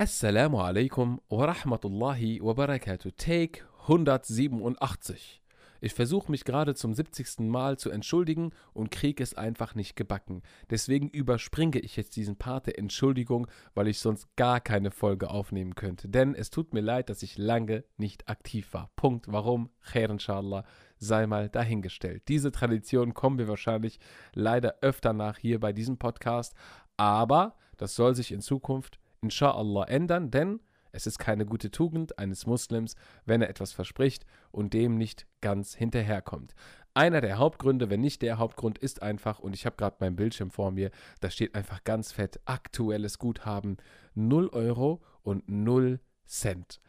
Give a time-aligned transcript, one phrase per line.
[0.00, 3.10] Assalamu alaikum wa rahmatullahi wa barakatuh.
[3.16, 5.42] Take 187.
[5.80, 7.40] Ich versuche mich gerade zum 70.
[7.40, 10.42] Mal zu entschuldigen und kriege es einfach nicht gebacken.
[10.70, 15.74] Deswegen überspringe ich jetzt diesen Part der Entschuldigung, weil ich sonst gar keine Folge aufnehmen
[15.74, 16.08] könnte.
[16.08, 18.92] Denn es tut mir leid, dass ich lange nicht aktiv war.
[18.94, 19.26] Punkt.
[19.26, 19.68] Warum?
[19.80, 20.62] Khair inshallah
[20.98, 22.22] sei mal dahingestellt.
[22.28, 23.98] Diese Tradition kommen wir wahrscheinlich
[24.32, 26.54] leider öfter nach hier bei diesem Podcast.
[26.96, 30.60] Aber das soll sich in Zukunft inshallah ändern, denn
[30.92, 35.74] es ist keine gute Tugend eines Muslims, wenn er etwas verspricht und dem nicht ganz
[35.74, 36.54] hinterherkommt.
[36.94, 40.50] Einer der Hauptgründe, wenn nicht der Hauptgrund, ist einfach, und ich habe gerade meinen Bildschirm
[40.50, 43.76] vor mir, da steht einfach ganz fett aktuelles Guthaben
[44.14, 46.80] 0 Euro und 0 Cent.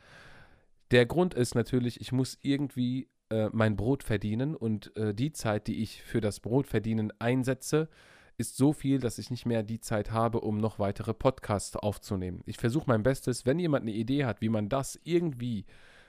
[0.91, 5.67] Der Grund ist natürlich, ich muss irgendwie äh, mein Brot verdienen und äh, die Zeit,
[5.67, 7.89] die ich für das Brotverdienen einsetze,
[8.39, 12.41] ist so viel, dass ich nicht mehr die Zeit habe, um noch weitere Podcasts aufzunehmen.
[12.45, 15.65] Ich versuche mein Bestes, wenn jemand eine Idee hat, wie man das irgendwie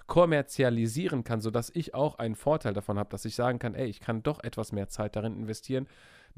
[0.07, 4.01] kommerzialisieren kann, sodass ich auch einen Vorteil davon habe, dass ich sagen kann, ey, ich
[4.01, 5.87] kann doch etwas mehr Zeit darin investieren.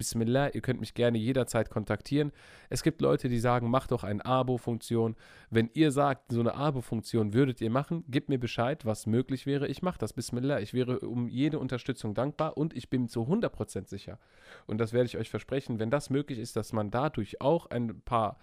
[0.02, 2.32] Bismillah, ihr könnt mich gerne jederzeit kontaktieren.
[2.70, 5.14] Es gibt Leute, die sagen, mach doch eine Abo-Funktion.
[5.48, 9.68] Wenn ihr sagt, so eine Abo-Funktion würdet ihr machen, gebt mir Bescheid, was möglich wäre.
[9.68, 10.12] Ich mache das.
[10.12, 14.18] Bismillah, ich wäre um jede Unterstützung dankbar und ich bin zu 100% sicher.
[14.66, 18.00] Und das werde ich euch versprechen, wenn das möglich ist, dass man dadurch auch ein
[18.00, 18.38] paar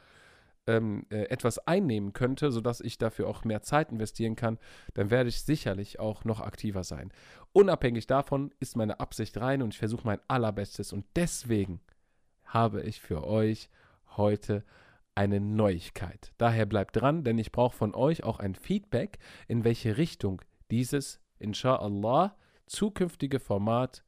[0.69, 4.59] ähm, äh, etwas einnehmen könnte, sodass ich dafür auch mehr Zeit investieren kann,
[4.93, 7.11] dann werde ich sicherlich auch noch aktiver sein.
[7.52, 11.81] Unabhängig davon ist meine Absicht rein und ich versuche mein allerbestes und deswegen
[12.45, 13.69] habe ich für euch
[14.17, 14.64] heute
[15.16, 16.31] eine Neuigkeit.
[16.38, 21.20] Daher bleibt dran, denn ich brauche von euch auch ein Feedback, in welche Richtung dieses,
[21.39, 22.36] inshallah,
[22.67, 24.03] zukünftige Format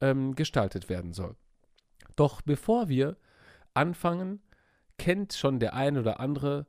[0.00, 1.36] ähm, gestaltet werden soll.
[2.16, 3.16] Doch bevor wir
[3.74, 4.40] anfangen,
[4.96, 6.66] kennt schon der ein oder andere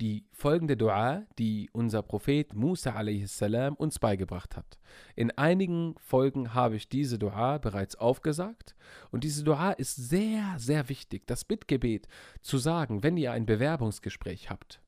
[0.00, 3.42] die folgende Dua, die unser Prophet Musa a.s.
[3.76, 4.78] uns beigebracht hat.
[5.14, 8.76] In einigen Folgen habe ich diese Dua bereits aufgesagt
[9.10, 12.08] und diese Dua ist sehr, sehr wichtig, das Bittgebet
[12.42, 14.80] zu sagen, wenn ihr ein Bewerbungsgespräch habt.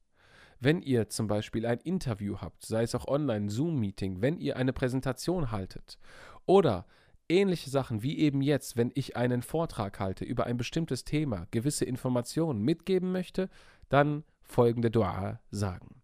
[0.61, 4.73] Wenn ihr zum Beispiel ein Interview habt, sei es auch online, Zoom-Meeting, wenn ihr eine
[4.73, 5.99] Präsentation haltet
[6.47, 6.87] oder
[7.29, 11.85] ähnliche Sachen wie eben jetzt, wenn ich einen Vortrag halte über ein bestimmtes Thema, gewisse
[11.85, 13.49] Informationen mitgeben möchte,
[13.89, 16.03] dann folgende Dua sagen.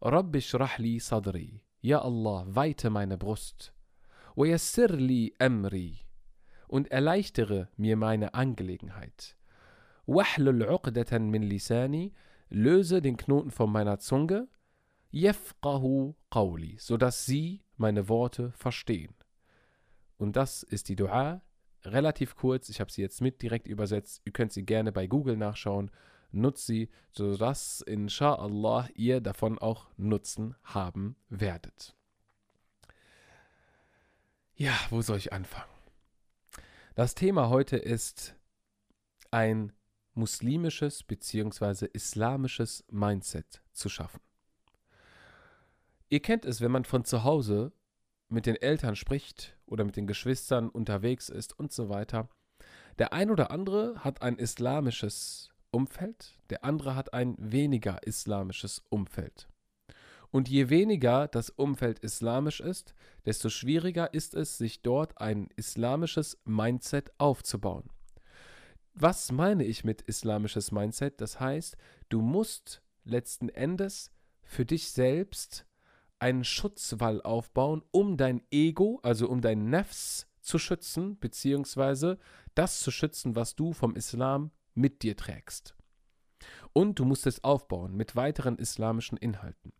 [0.00, 1.62] Rabbi shrahli sadri.
[1.82, 3.72] Ja Allah, weite meine Brust.
[4.36, 5.98] Li amri.
[6.68, 9.36] Und erleichtere mir meine Angelegenheit.
[10.06, 12.14] Wahlul uqdatan min lisani.
[12.48, 14.48] Löse den Knoten von meiner Zunge.
[15.10, 16.76] Yafqahu qawli.
[16.78, 19.14] Sodass sie meine Worte verstehen.
[20.16, 21.42] Und das ist die Dua.
[21.84, 24.20] Relativ kurz, ich habe sie jetzt mit direkt übersetzt.
[24.24, 25.90] Ihr könnt sie gerne bei Google nachschauen.
[26.32, 31.96] Nutzt sie, sodass inshallah ihr davon auch Nutzen haben werdet.
[34.54, 35.70] Ja, wo soll ich anfangen?
[36.94, 38.34] Das Thema heute ist
[39.30, 39.72] ein
[40.14, 41.86] muslimisches bzw.
[41.92, 44.20] islamisches Mindset zu schaffen.
[46.08, 47.72] Ihr kennt es, wenn man von zu Hause
[48.28, 52.28] mit den Eltern spricht oder mit den Geschwistern unterwegs ist und so weiter.
[52.98, 59.48] Der ein oder andere hat ein islamisches Umfeld, der andere hat ein weniger islamisches Umfeld.
[60.30, 62.94] Und je weniger das Umfeld islamisch ist,
[63.26, 67.90] desto schwieriger ist es, sich dort ein islamisches Mindset aufzubauen.
[68.94, 71.20] Was meine ich mit islamisches Mindset?
[71.20, 71.76] Das heißt,
[72.08, 75.66] du musst letzten Endes für dich selbst
[76.18, 82.18] einen Schutzwall aufbauen, um dein Ego, also um dein Nefs zu schützen, beziehungsweise
[82.54, 85.74] das zu schützen, was du vom Islam mit dir trägst.
[86.72, 89.72] Und du musst es aufbauen mit weiteren islamischen Inhalten.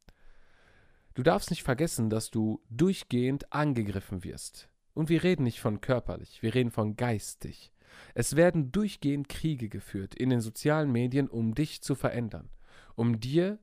[1.15, 4.69] Du darfst nicht vergessen, dass du durchgehend angegriffen wirst.
[4.95, 7.73] Und wir reden nicht von körperlich, wir reden von geistig.
[8.15, 12.51] Es werden durchgehend Kriege geführt in den sozialen Medien, um dich zu verändern,
[12.95, 13.59] um dir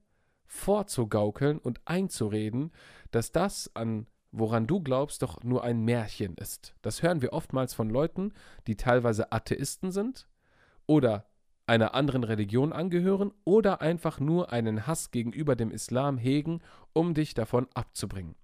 [0.45, 2.71] vorzugaukeln und einzureden,
[3.12, 6.75] dass das an woran du glaubst, doch nur ein Märchen ist.
[6.81, 8.33] Das hören wir oftmals von Leuten,
[8.68, 10.27] die teilweise Atheisten sind
[10.88, 11.25] oder
[11.68, 16.62] einer anderen Religion angehören oder einfach nur einen Hass gegenüber dem Islam hegen,
[16.94, 18.36] um dich davon abzubringen.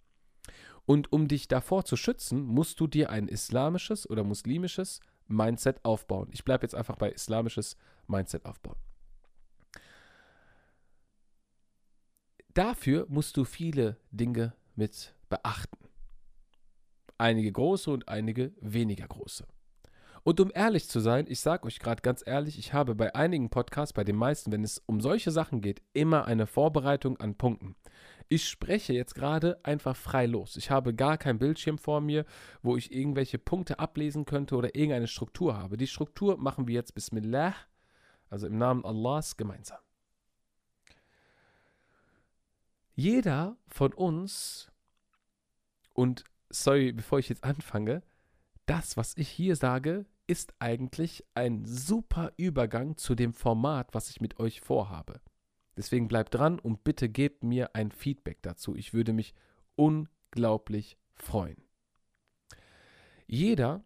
[0.86, 6.28] Und um dich davor zu schützen, musst du dir ein islamisches oder muslimisches Mindset aufbauen.
[6.34, 8.76] Ich bleibe jetzt einfach bei islamisches Mindset aufbauen.
[12.54, 15.78] Dafür musst du viele Dinge mit beachten.
[17.18, 19.48] Einige große und einige weniger große.
[20.24, 23.50] Und um ehrlich zu sein, ich sage euch gerade ganz ehrlich, ich habe bei einigen
[23.50, 27.76] Podcasts, bei den meisten, wenn es um solche Sachen geht, immer eine Vorbereitung an Punkten.
[28.30, 30.56] Ich spreche jetzt gerade einfach frei los.
[30.56, 32.26] Ich habe gar kein Bildschirm vor mir,
[32.62, 35.76] wo ich irgendwelche Punkte ablesen könnte oder irgendeine Struktur habe.
[35.76, 37.54] Die Struktur machen wir jetzt Bismillah,
[38.30, 39.80] also im Namen Allahs, gemeinsam.
[42.96, 44.72] Jeder von uns,
[45.94, 48.04] und sorry, bevor ich jetzt anfange,
[48.66, 54.22] das, was ich hier sage, ist eigentlich ein super Übergang zu dem Format, was ich
[54.22, 55.22] mit euch vorhabe.
[55.76, 58.76] Deswegen bleibt dran und bitte gebt mir ein Feedback dazu.
[58.76, 59.34] Ich würde mich
[59.76, 61.64] unglaublich freuen.
[63.28, 63.84] Jeder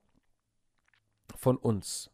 [1.36, 2.12] von uns,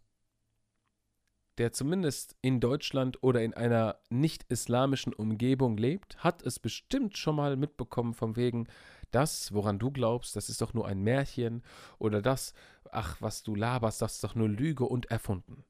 [1.58, 7.56] der zumindest in Deutschland oder in einer nicht-islamischen Umgebung lebt, hat es bestimmt schon mal
[7.56, 8.68] mitbekommen von wegen,
[9.12, 11.64] das, woran du glaubst, das ist doch nur ein Märchen
[12.00, 12.54] oder das,
[12.96, 15.64] ach, was du laberst, das ist doch nur Lüge und erfunden.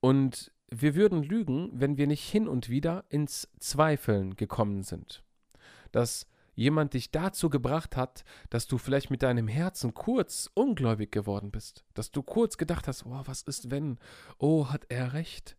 [0.00, 5.22] Und wir würden lügen, wenn wir nicht hin und wieder ins Zweifeln gekommen sind.
[5.92, 11.50] Dass jemand dich dazu gebracht hat, dass du vielleicht mit deinem Herzen kurz ungläubig geworden
[11.50, 11.84] bist.
[11.94, 13.98] Dass du kurz gedacht hast, oh, was ist wenn?
[14.38, 15.56] Oh, hat er recht?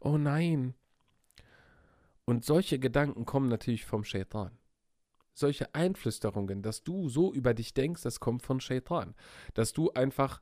[0.00, 0.74] Oh nein.
[2.24, 4.52] Und solche Gedanken kommen natürlich vom Shaitan.
[5.34, 9.14] Solche Einflüsterungen, dass du so über dich denkst, das kommt von Shaitan.
[9.54, 10.40] Dass du einfach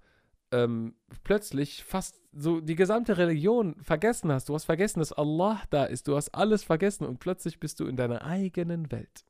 [0.52, 4.48] ähm, plötzlich fast so die gesamte Religion vergessen hast.
[4.48, 6.08] Du hast vergessen, dass Allah da ist.
[6.08, 9.24] Du hast alles vergessen und plötzlich bist du in deiner eigenen Welt.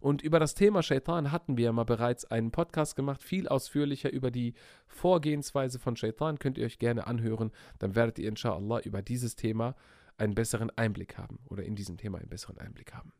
[0.00, 4.30] Und über das Thema Shaitan hatten wir mal bereits einen Podcast gemacht, viel ausführlicher über
[4.30, 4.52] die
[4.86, 6.38] Vorgehensweise von Shaitan.
[6.38, 7.52] Könnt ihr euch gerne anhören.
[7.78, 9.76] Dann werdet ihr inshallah über dieses Thema
[10.18, 13.14] einen besseren Einblick haben oder in diesem Thema einen besseren Einblick haben.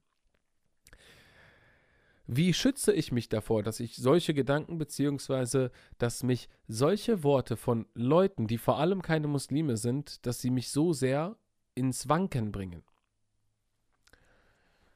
[2.27, 7.87] Wie schütze ich mich davor, dass ich solche Gedanken beziehungsweise dass mich solche Worte von
[7.95, 11.37] Leuten, die vor allem keine Muslime sind, dass sie mich so sehr
[11.75, 12.83] ins Wanken bringen?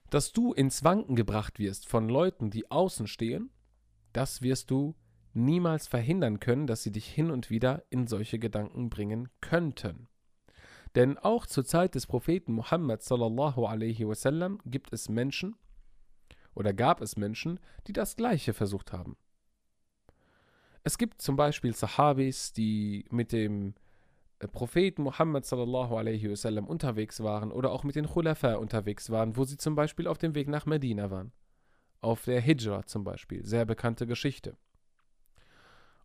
[0.08, 3.50] Dass du ins Wanken gebracht wirst von Leuten, die außen stehen,
[4.14, 4.94] das wirst du
[5.34, 10.08] niemals verhindern können, dass sie dich hin und wieder in solche Gedanken bringen könnten.
[10.94, 15.56] Denn auch zur Zeit des Propheten Muhammad sallallahu alaihi wasallam gibt es Menschen,
[16.58, 19.16] oder gab es Menschen, die das Gleiche versucht haben.
[20.82, 23.74] Es gibt zum Beispiel Sahabis, die mit dem
[24.40, 29.36] äh, Propheten Muhammad sallallahu alaihi wasallam unterwegs waren oder auch mit den Khulafa unterwegs waren,
[29.36, 31.32] wo sie zum Beispiel auf dem Weg nach Medina waren.
[32.00, 34.56] Auf der Hijra zum Beispiel, sehr bekannte Geschichte.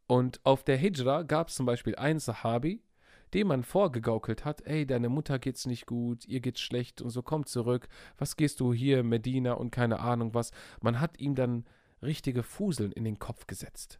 [0.05, 2.83] Und auf der Hijra gab es zum Beispiel einen Sahabi,
[3.33, 7.21] dem man vorgegaukelt hat, ey, deine Mutter geht's nicht gut, ihr geht's schlecht und so
[7.21, 7.88] komm zurück,
[8.18, 10.51] was gehst du hier, Medina und keine Ahnung was.
[10.81, 11.65] Man hat ihm dann
[12.01, 14.00] richtige Fuseln in den Kopf gesetzt.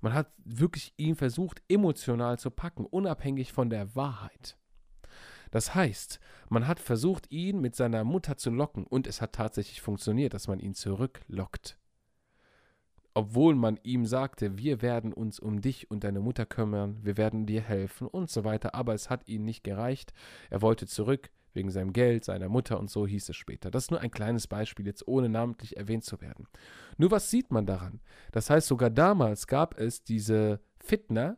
[0.00, 4.58] Man hat wirklich ihn versucht, emotional zu packen, unabhängig von der Wahrheit.
[5.52, 6.18] Das heißt,
[6.48, 10.48] man hat versucht, ihn mit seiner Mutter zu locken und es hat tatsächlich funktioniert, dass
[10.48, 11.76] man ihn zurücklockt
[13.14, 17.46] obwohl man ihm sagte, wir werden uns um dich und deine Mutter kümmern, wir werden
[17.46, 20.12] dir helfen und so weiter, aber es hat ihm nicht gereicht.
[20.50, 23.70] Er wollte zurück wegen seinem Geld, seiner Mutter und so hieß es später.
[23.70, 26.46] Das ist nur ein kleines Beispiel, jetzt ohne namentlich erwähnt zu werden.
[26.96, 28.00] Nur was sieht man daran?
[28.32, 31.36] Das heißt, sogar damals gab es diese Fitna,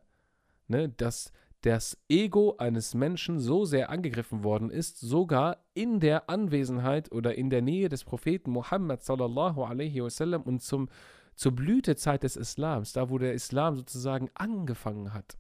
[0.69, 1.33] ne, dass
[1.63, 7.49] das Ego eines Menschen so sehr angegriffen worden ist, sogar in der Anwesenheit oder in
[7.49, 10.89] der Nähe des Propheten Muhammad sallallahu alaihi wasallam und zum
[11.37, 15.37] zur Blütezeit des Islams, da wo der Islam sozusagen angefangen hat,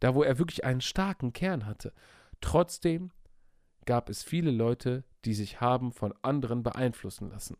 [0.00, 1.92] da wo er wirklich einen starken Kern hatte.
[2.40, 3.10] Trotzdem
[3.84, 7.56] gab es viele Leute, die sich haben von anderen beeinflussen lassen.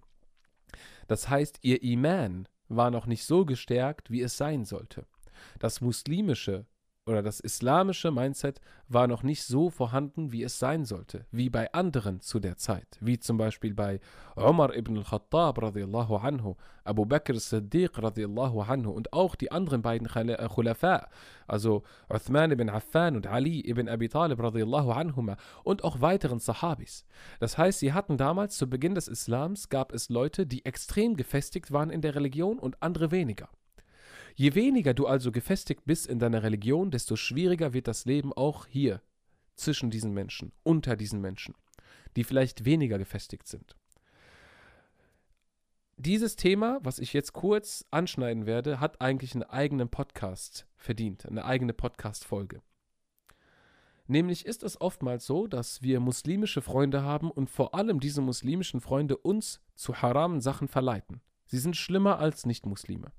[1.09, 5.07] Das heißt, ihr Iman war noch nicht so gestärkt, wie es sein sollte.
[5.59, 6.67] Das muslimische
[7.07, 11.73] oder das islamische Mindset war noch nicht so vorhanden, wie es sein sollte, wie bei
[11.73, 13.99] anderen zu der Zeit, wie zum Beispiel bei
[14.37, 16.55] Umar ibn al-Khattab radiallahu anhu,
[16.85, 21.09] Abu Bakr Siddiq radiallahu anhu und auch die anderen beiden äh, Khulafa,
[21.49, 27.05] also Uthman ibn Affan und Ali ibn Abi Talib radiallahu anhuma und auch weiteren Sahabis.
[27.41, 31.73] Das heißt, sie hatten damals zu Beginn des Islams gab es Leute, die extrem gefestigt
[31.73, 33.49] waren in der Religion und andere weniger.
[34.35, 38.67] Je weniger du also gefestigt bist in deiner Religion, desto schwieriger wird das Leben auch
[38.67, 39.03] hier
[39.57, 41.55] zwischen diesen Menschen, unter diesen Menschen,
[42.17, 43.77] die vielleicht weniger gefestigt sind.
[45.97, 51.45] Dieses Thema, was ich jetzt kurz anschneiden werde, hat eigentlich einen eigenen Podcast verdient, eine
[51.45, 52.63] eigene Podcast-Folge.
[54.09, 58.81] Nämlich ist es oftmals so, dass wir muslimische Freunde haben und vor allem diese muslimischen
[58.81, 61.21] Freunde uns zu haramen Sachen verleiten.
[61.47, 63.13] Sie sind schlimmer als Nicht-Muslime.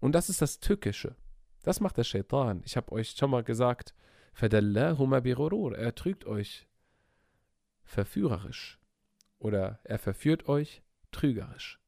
[0.00, 1.16] Und das ist das Tückische.
[1.62, 2.62] Das macht der Shaitan.
[2.64, 3.94] Ich habe euch schon mal gesagt,
[4.40, 6.68] er trügt euch
[7.84, 8.78] verführerisch
[9.38, 11.80] oder er verführt euch trügerisch.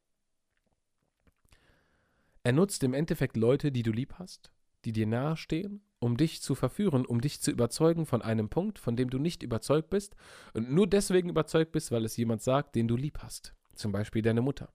[2.43, 4.51] Er nutzt im Endeffekt Leute, die du lieb hast,
[4.85, 8.97] die dir nahestehen, um dich zu verführen, um dich zu überzeugen von einem Punkt, von
[8.97, 10.17] dem du nicht überzeugt bist
[10.55, 13.55] und nur deswegen überzeugt bist, weil es jemand sagt, den du lieb hast.
[13.75, 14.73] Zum Beispiel deine Mutter.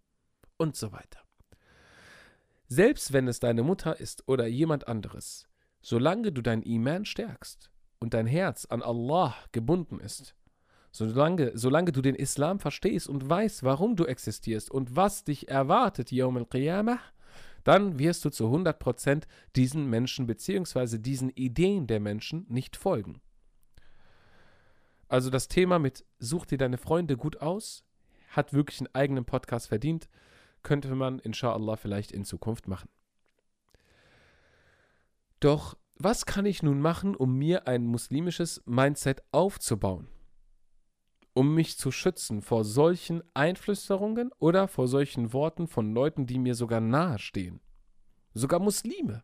[0.58, 1.25] Und so weiter.
[2.68, 5.48] Selbst wenn es deine Mutter ist oder jemand anderes,
[5.82, 7.70] solange du dein Iman stärkst
[8.00, 10.36] und dein Herz an Allah gebunden ist,
[10.92, 16.12] solange, solange du den Islam verstehst und weißt, warum du existierst und was dich erwartet,
[16.12, 17.00] Yawm al-Qiyamah,
[17.64, 19.24] dann wirst du zu 100%
[19.56, 20.98] diesen Menschen bzw.
[20.98, 23.22] diesen Ideen der Menschen nicht folgen.
[25.08, 27.84] Also das Thema mit such dir deine Freunde gut aus,
[28.30, 30.10] hat wirklich einen eigenen Podcast verdient,
[30.66, 32.90] könnte man inshallah vielleicht in Zukunft machen.
[35.40, 40.10] Doch was kann ich nun machen, um mir ein muslimisches Mindset aufzubauen?
[41.36, 46.56] um mich zu schützen vor solchen Einflüsterungen oder vor solchen Worten von Leuten, die mir
[46.56, 47.60] sogar nahestehen.
[48.34, 49.24] Sogar Muslime.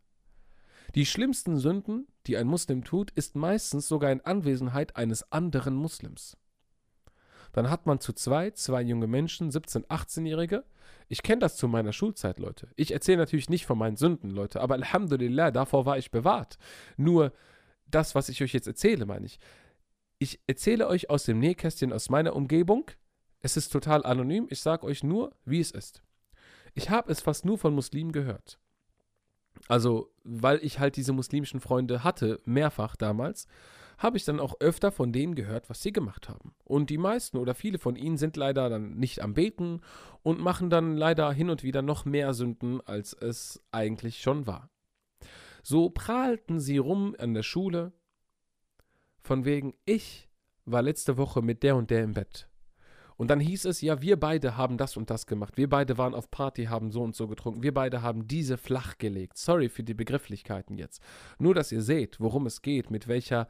[0.93, 6.37] Die schlimmsten Sünden, die ein Muslim tut, ist meistens sogar in Anwesenheit eines anderen Muslims.
[7.53, 10.63] Dann hat man zu zweit zwei junge Menschen, 17-, 18-Jährige.
[11.07, 12.69] Ich kenne das zu meiner Schulzeit, Leute.
[12.75, 16.57] Ich erzähle natürlich nicht von meinen Sünden, Leute, aber Alhamdulillah, davor war ich bewahrt.
[16.97, 17.33] Nur
[17.85, 19.39] das, was ich euch jetzt erzähle, meine ich
[20.21, 22.91] ich erzähle euch aus dem Nähkästchen aus meiner Umgebung.
[23.39, 24.45] Es ist total anonym.
[24.51, 26.03] Ich sage euch nur, wie es ist.
[26.75, 28.59] Ich habe es fast nur von Muslimen gehört.
[29.67, 33.47] Also, weil ich halt diese muslimischen Freunde hatte, mehrfach damals,
[34.01, 36.55] habe ich dann auch öfter von denen gehört, was sie gemacht haben.
[36.63, 39.81] Und die meisten oder viele von ihnen sind leider dann nicht am Beten
[40.23, 44.69] und machen dann leider hin und wieder noch mehr Sünden, als es eigentlich schon war.
[45.61, 47.93] So prahlten sie rum an der Schule,
[49.21, 50.29] von wegen, ich
[50.65, 52.49] war letzte Woche mit der und der im Bett.
[53.17, 55.55] Und dann hieß es, ja, wir beide haben das und das gemacht.
[55.55, 57.61] Wir beide waren auf Party, haben so und so getrunken.
[57.61, 59.37] Wir beide haben diese flach gelegt.
[59.37, 61.03] Sorry für die Begrifflichkeiten jetzt.
[61.37, 63.47] Nur, dass ihr seht, worum es geht, mit welcher,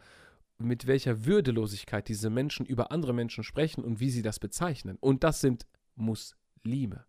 [0.63, 4.97] mit welcher Würdelosigkeit diese Menschen über andere Menschen sprechen und wie sie das bezeichnen.
[4.99, 5.65] Und das sind
[5.95, 7.05] Muslime.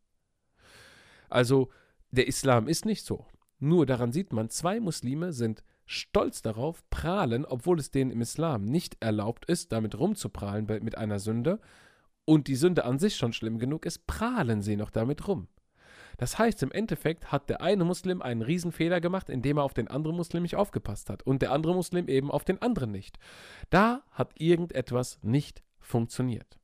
[1.29, 1.71] Also,
[2.11, 3.27] der Islam ist nicht so.
[3.59, 8.65] Nur daran sieht man, zwei Muslime sind stolz darauf prahlen, obwohl es denen im Islam
[8.65, 11.61] nicht erlaubt ist, damit rumzuprahlen mit einer Sünde
[12.25, 15.49] und die Sünde an sich schon schlimm genug ist, prahlen sie noch damit rum.
[16.19, 19.89] Das heißt, im Endeffekt hat der eine Muslim einen Riesenfehler gemacht, indem er auf den
[19.89, 23.19] anderen Muslim nicht aufgepasst hat und der andere Muslim eben auf den anderen nicht.
[23.71, 26.59] Da hat irgendetwas nicht funktioniert.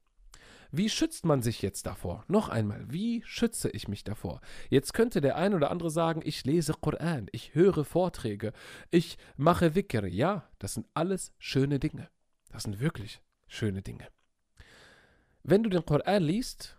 [0.71, 2.25] Wie schützt man sich jetzt davor?
[2.29, 4.43] Noch einmal, wie schütze ich mich davor?
[4.69, 8.53] Jetzt könnte der ein oder andere sagen, ich lese Koran, ich höre Vorträge,
[8.91, 10.07] ich mache Wikr.
[10.07, 12.11] Ja, das sind alles schöne Dinge.
[12.51, 14.09] Das sind wirklich schöne Dinge.
[15.43, 16.77] Wenn du den Koran liest,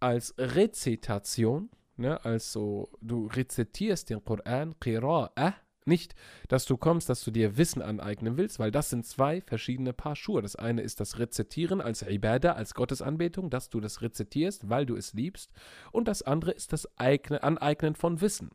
[0.00, 6.14] als Rezitation, ne, also du rezitierst den Koran, Qira'ah, nicht,
[6.48, 10.14] dass du kommst, dass du dir Wissen aneignen willst, weil das sind zwei verschiedene Paar
[10.14, 10.40] Schuhe.
[10.40, 14.94] Das eine ist das Rezitieren als Ibadah, als Gottesanbetung, dass du das rezitierst, weil du
[14.94, 15.52] es liebst.
[15.90, 18.50] Und das andere ist das Aneignen von Wissen,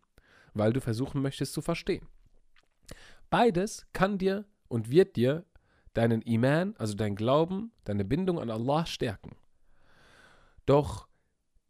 [0.53, 2.07] weil du versuchen möchtest zu verstehen.
[3.29, 5.43] Beides kann dir und wird dir
[5.93, 9.35] deinen Iman, also dein Glauben, deine Bindung an Allah stärken.
[10.65, 11.06] Doch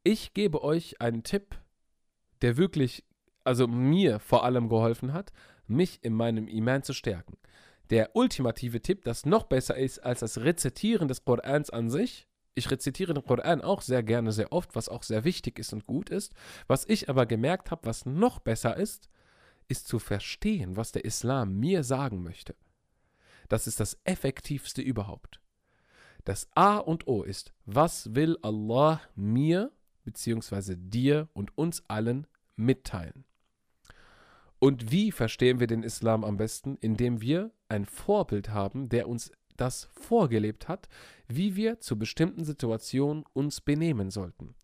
[0.08, 1.60] ich gebe euch einen Tipp,
[2.42, 3.04] der wirklich
[3.44, 5.34] also mir vor allem geholfen hat,
[5.68, 7.38] mich in meinem Iman zu stärken.
[7.90, 12.26] Der ultimative Tipp, das noch besser ist als das Rezitieren des Korans an sich.
[12.56, 15.86] Ich rezitiere den Koran auch sehr gerne, sehr oft, was auch sehr wichtig ist und
[15.86, 16.34] gut ist.
[16.68, 19.10] Was ich aber gemerkt habe, was noch besser ist,
[19.68, 22.56] ist zu verstehen, was der Islam mir sagen möchte.
[23.50, 25.42] Das ist das Effektivste überhaupt.
[26.24, 29.72] Das A und O ist, was will Allah mir
[30.08, 30.76] bzw.
[30.78, 33.26] dir und uns allen mitteilen?
[34.60, 36.78] Und wie verstehen wir den Islam am besten?
[36.82, 40.88] Indem wir ein Vorbild haben, der uns das vorgelebt hat,
[41.28, 44.56] wie wir zu bestimmten Situationen uns benehmen sollten.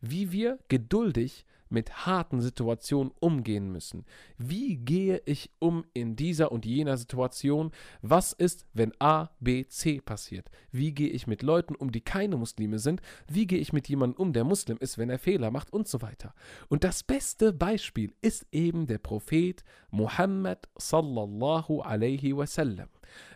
[0.00, 4.04] Wie wir geduldig mit harten Situationen umgehen müssen.
[4.36, 7.72] Wie gehe ich um in dieser und jener Situation?
[8.02, 10.50] Was ist, wenn A, B, C passiert?
[10.70, 13.00] Wie gehe ich mit Leuten um, die keine Muslime sind?
[13.26, 16.02] Wie gehe ich mit jemandem um, der Muslim ist, wenn er Fehler macht und so
[16.02, 16.34] weiter?
[16.68, 22.88] Und das beste Beispiel ist eben der Prophet Muhammad sallallahu alaihi wasallam.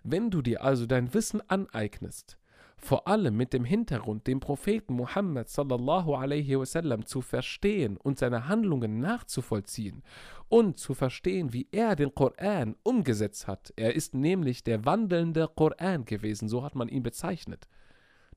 [0.03, 2.39] Wenn du dir also dein Wissen aneignest,
[2.85, 8.49] vor allem mit dem Hintergrund, den Propheten Muhammad sallallahu alaihi wasallam zu verstehen und seine
[8.49, 10.03] Handlungen nachzuvollziehen
[10.49, 13.73] und zu verstehen, wie er den Koran umgesetzt hat.
[13.77, 17.69] Er ist nämlich der wandelnde Koran gewesen, so hat man ihn bezeichnet.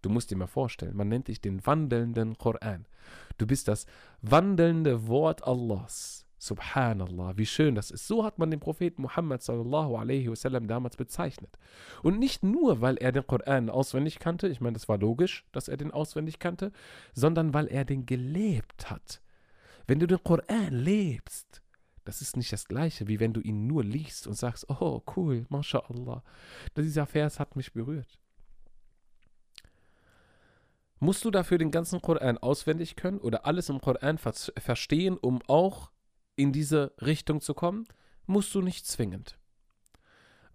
[0.03, 2.85] Du musst dir mal vorstellen, man nennt dich den wandelnden Koran.
[3.39, 3.87] Du bist das
[4.21, 6.25] wandelnde Wort Allahs.
[6.38, 8.08] Subhanallah, wie schön das ist.
[8.08, 11.58] So hat man den Propheten Muhammad sallallahu alaihi wasallam damals bezeichnet.
[12.04, 15.68] Und nicht nur, weil er den Koran auswendig kannte, ich meine, das war logisch, dass
[15.68, 16.72] er den auswendig kannte,
[17.13, 19.22] sondern weil er den gelebt hat.
[19.88, 21.62] Wenn du den Koran lebst,
[22.04, 25.46] das ist nicht das gleiche, wie wenn du ihn nur liest und sagst, oh cool,
[25.50, 26.24] mashallah,
[26.75, 28.20] dieser Vers hat mich berührt.
[31.00, 35.92] Musst du dafür den ganzen Koran auswendig können oder alles im Koran verstehen, um auch
[36.36, 37.88] in diese Richtung zu kommen,
[38.25, 39.38] musst du nicht zwingend.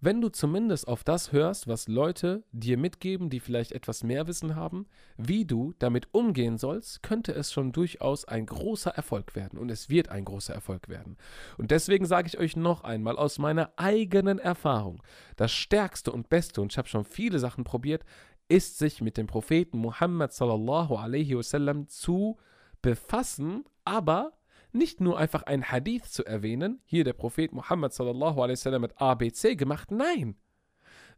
[0.03, 4.55] Wenn du zumindest auf das hörst, was Leute dir mitgeben, die vielleicht etwas mehr Wissen
[4.55, 9.59] haben, wie du damit umgehen sollst, könnte es schon durchaus ein großer Erfolg werden.
[9.59, 11.17] Und es wird ein großer Erfolg werden.
[11.59, 15.03] Und deswegen sage ich euch noch einmal aus meiner eigenen Erfahrung,
[15.35, 18.03] das Stärkste und Beste, und ich habe schon viele Sachen probiert,
[18.49, 22.39] ist sich mit dem Propheten Muhammad sallallahu alaihi wasallam zu
[22.81, 24.33] befassen, aber
[24.73, 29.01] nicht nur einfach ein Hadith zu erwähnen, hier der Prophet Muhammad sallallahu alaihi wasallam mit
[29.01, 30.35] ABC gemacht, nein,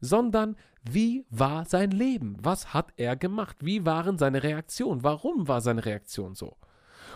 [0.01, 2.35] sondern wie war sein Leben?
[2.39, 3.57] Was hat er gemacht?
[3.61, 5.03] Wie waren seine Reaktionen?
[5.03, 6.57] Warum war seine Reaktion so?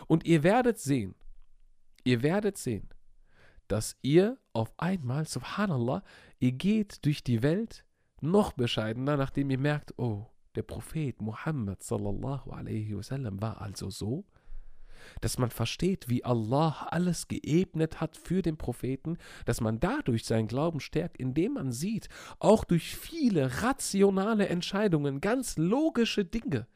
[0.08, 1.15] Und ihr werdet sehen,
[2.03, 2.89] ihr werdet sehen,
[3.67, 6.03] dass ihr auf einmal, subhanallah,
[6.39, 7.84] ihr geht durch die Welt
[8.22, 14.25] noch bescheidener, nachdem ihr merkt, oh, der Prophet Muhammad sallallahu alaihi wasallam war also so
[15.21, 20.47] dass man versteht, wie Allah alles geebnet hat für den Propheten, dass man dadurch seinen
[20.47, 22.09] Glauben stärkt, indem man sieht,
[22.39, 26.67] auch durch viele rationale Entscheidungen, ganz logische Dinge,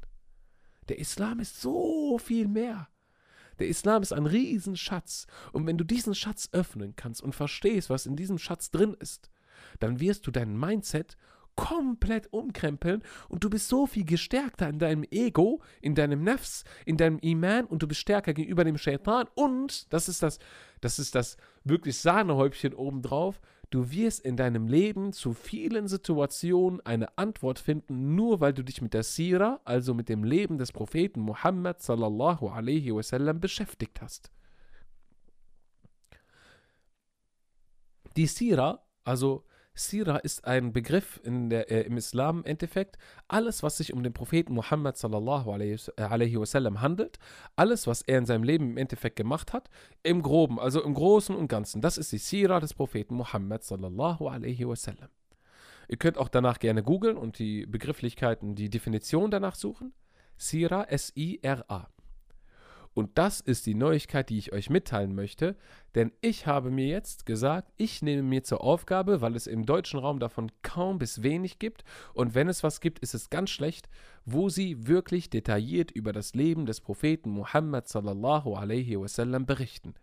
[0.89, 2.89] Der Islam ist so viel mehr.
[3.59, 5.27] Der Islam ist ein Riesenschatz.
[5.51, 9.29] Und wenn du diesen Schatz öffnen kannst und verstehst, was in diesem Schatz drin ist,
[9.79, 11.17] dann wirst du dein Mindset
[11.55, 16.97] komplett umkrempeln und du bist so viel gestärkter in deinem Ego, in deinem Nefs, in
[16.97, 20.39] deinem Iman und du bist stärker gegenüber dem Shaitan und, das ist das,
[20.81, 23.39] das ist das wirklich Sahnehäubchen obendrauf,
[23.69, 28.81] du wirst in deinem Leben zu vielen Situationen eine Antwort finden, nur weil du dich
[28.81, 34.31] mit der Sira, also mit dem Leben des Propheten Muhammad sallallahu alaihi wasallam beschäftigt hast.
[38.15, 39.43] Die Sira, also
[39.75, 42.97] Sira ist ein Begriff der, äh, im Islam im Endeffekt.
[43.27, 47.17] Alles, was sich um den Propheten Muhammad sallallahu alaihi, äh, wasallam handelt,
[47.55, 49.69] alles, was er in seinem Leben im Endeffekt gemacht hat,
[50.03, 54.27] im Groben, also im Großen und Ganzen, das ist die Sira des Propheten Muhammad sallallahu
[54.27, 55.09] alaihi wasallam.
[55.87, 59.93] Ihr könnt auch danach gerne googeln und die Begrifflichkeiten, die Definition danach suchen.
[60.37, 61.89] Sira, S-I-R-A.
[62.93, 65.55] Und das ist die Neuigkeit, die ich euch mitteilen möchte,
[65.95, 69.99] denn ich habe mir jetzt gesagt, ich nehme mir zur Aufgabe, weil es im deutschen
[69.99, 73.89] Raum davon kaum bis wenig gibt und wenn es was gibt, ist es ganz schlecht,
[74.25, 79.95] wo sie wirklich detailliert über das Leben des Propheten Muhammad sallallahu alaihi wasallam berichten.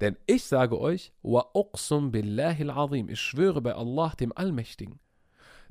[0.00, 4.98] Denn ich sage euch, wa uqsum billahi al-azim, ich schwöre bei Allah dem Allmächtigen,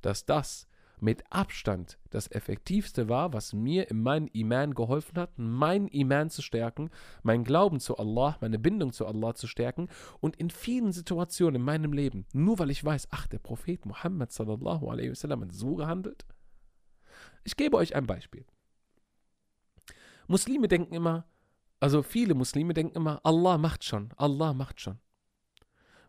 [0.02, 0.68] dass das
[1.02, 6.42] mit Abstand das Effektivste war, was mir in meinem Iman geholfen hat, mein Iman zu
[6.42, 6.92] stärken,
[7.24, 11.66] mein Glauben zu Allah, meine Bindung zu Allah zu stärken und in vielen Situationen in
[11.66, 15.76] meinem Leben, nur weil ich weiß, ach, der Prophet Muhammad sallallahu alaihi wasallam hat so
[15.76, 16.26] gehandelt.
[17.44, 18.46] Ich gebe euch ein Beispiel.
[20.28, 21.26] Muslime denken immer,
[21.80, 25.00] also viele Muslime denken immer, Allah macht schon, Allah macht schon.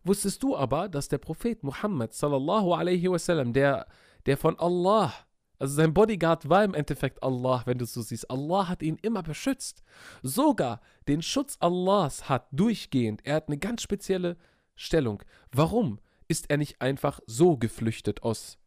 [0.05, 3.87] Wusstest du aber, dass der Prophet Muhammad sallallahu alaihi wasallam, der
[4.27, 5.13] der von Allah,
[5.59, 8.29] also sein Bodyguard war im Endeffekt Allah, wenn du so siehst.
[8.31, 9.85] Allah hat ihn immer beschützt.
[10.23, 13.25] Sogar den Schutz Allahs hat durchgehend.
[13.25, 14.37] Er hat eine ganz spezielle
[14.75, 15.23] Stellung.
[15.53, 18.59] Warum ist er nicht einfach so geflüchtet aus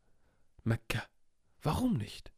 [0.63, 1.03] Mekka?
[1.61, 2.31] Warum nicht?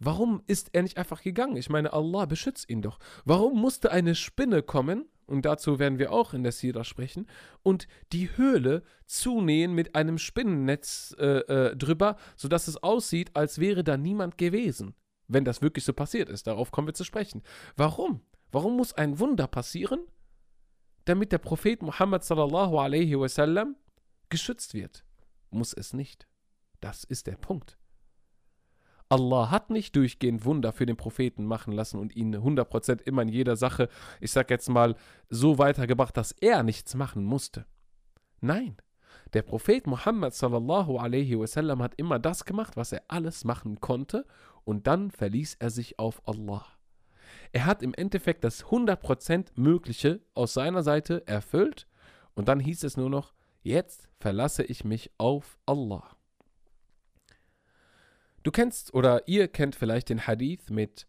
[0.00, 1.56] Warum ist er nicht einfach gegangen?
[1.56, 2.98] Ich meine, Allah beschützt ihn doch.
[3.24, 7.26] Warum musste eine Spinne kommen und dazu werden wir auch in der Sira sprechen,
[7.62, 13.84] und die Höhle zunähen mit einem Spinnennetz äh, äh, drüber, sodass es aussieht, als wäre
[13.84, 14.94] da niemand gewesen.
[15.26, 17.42] Wenn das wirklich so passiert ist, darauf kommen wir zu sprechen.
[17.76, 18.20] Warum?
[18.52, 20.00] Warum muss ein Wunder passieren,
[21.04, 23.76] damit der Prophet Muhammad sallallahu alaihi wasallam
[24.28, 25.04] geschützt wird.
[25.50, 26.26] Muss es nicht.
[26.80, 27.78] Das ist der Punkt.
[29.14, 33.28] Allah hat nicht durchgehend Wunder für den Propheten machen lassen und ihn 100% immer in
[33.28, 33.88] jeder Sache,
[34.20, 34.96] ich sag jetzt mal,
[35.28, 37.64] so weitergebracht, dass er nichts machen musste.
[38.40, 38.76] Nein,
[39.32, 44.26] der Prophet Muhammad sallallahu alaihi wasallam hat immer das gemacht, was er alles machen konnte
[44.64, 46.66] und dann verließ er sich auf Allah.
[47.52, 51.86] Er hat im Endeffekt das 100% Mögliche aus seiner Seite erfüllt
[52.34, 56.16] und dann hieß es nur noch, jetzt verlasse ich mich auf Allah.
[58.44, 61.08] Du kennst oder ihr kennt vielleicht den Hadith mit,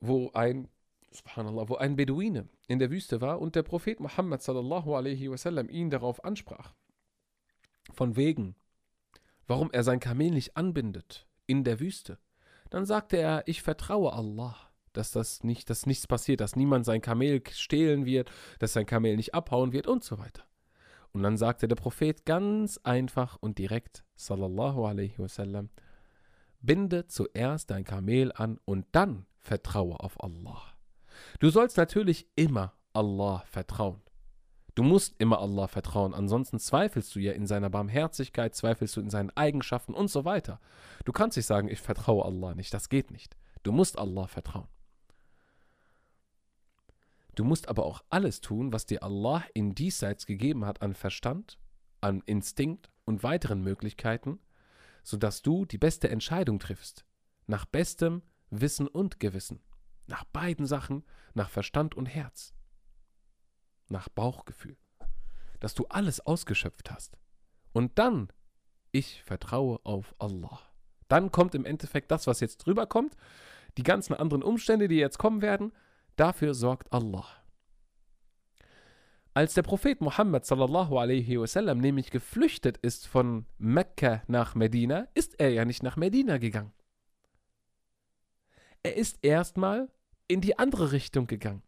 [0.00, 0.68] wo ein,
[1.10, 5.68] subhanallah, wo ein Beduine in der Wüste war und der Prophet Muhammad sallallahu alaihi wasallam
[5.70, 6.74] ihn darauf ansprach.
[7.92, 8.54] Von wegen,
[9.46, 12.18] warum er sein Kamel nicht anbindet in der Wüste.
[12.68, 14.56] Dann sagte er, ich vertraue Allah,
[14.92, 19.16] dass das nicht, dass nichts passiert, dass niemand sein Kamel stehlen wird, dass sein Kamel
[19.16, 20.44] nicht abhauen wird und so weiter.
[21.12, 25.70] Und dann sagte der Prophet ganz einfach und direkt, sallallahu alaihi wasallam,
[26.66, 30.62] Binde zuerst dein Kamel an und dann vertraue auf Allah.
[31.40, 34.00] Du sollst natürlich immer Allah vertrauen.
[34.74, 39.10] Du musst immer Allah vertrauen, ansonsten zweifelst du ja in seiner Barmherzigkeit, zweifelst du in
[39.10, 40.60] seinen Eigenschaften und so weiter.
[41.04, 43.36] Du kannst nicht sagen, ich vertraue Allah nicht, das geht nicht.
[43.62, 44.66] Du musst Allah vertrauen.
[47.36, 51.58] Du musst aber auch alles tun, was dir Allah in diesseits gegeben hat an Verstand,
[52.00, 54.40] an Instinkt und weiteren Möglichkeiten,
[55.04, 57.04] sodass du die beste Entscheidung triffst,
[57.46, 59.62] nach bestem Wissen und Gewissen,
[60.06, 62.54] nach beiden Sachen, nach Verstand und Herz,
[63.88, 64.76] nach Bauchgefühl,
[65.60, 67.18] dass du alles ausgeschöpft hast.
[67.72, 68.32] Und dann,
[68.90, 70.60] ich vertraue auf Allah.
[71.08, 73.16] Dann kommt im Endeffekt das, was jetzt drüber kommt,
[73.76, 75.72] die ganzen anderen Umstände, die jetzt kommen werden,
[76.16, 77.26] dafür sorgt Allah.
[79.36, 85.40] Als der Prophet Muhammad sallallahu alaihi wasallam nämlich geflüchtet ist von Mekka nach Medina, ist
[85.40, 86.72] er ja nicht nach Medina gegangen.
[88.84, 89.90] Er ist erstmal
[90.28, 91.62] in die andere Richtung gegangen.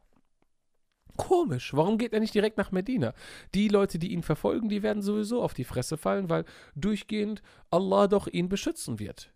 [1.16, 3.14] Komisch, warum geht er nicht direkt nach Medina?
[3.52, 6.44] Die Leute, die ihn verfolgen, die werden sowieso auf die Fresse fallen, weil
[6.76, 9.32] durchgehend Allah doch ihn beschützen wird.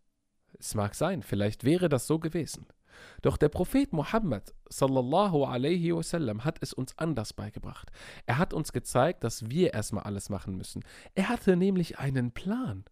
[0.56, 2.66] Es mag sein, vielleicht wäre das so gewesen.
[3.22, 7.90] Doch der Prophet Muhammad sallallahu alaihi wasallam hat es uns anders beigebracht.
[8.26, 10.84] Er hat uns gezeigt, dass wir erstmal alles machen müssen.
[11.14, 12.84] Er hatte nämlich einen Plan.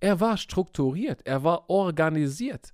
[0.00, 2.72] Er war strukturiert, er war organisiert.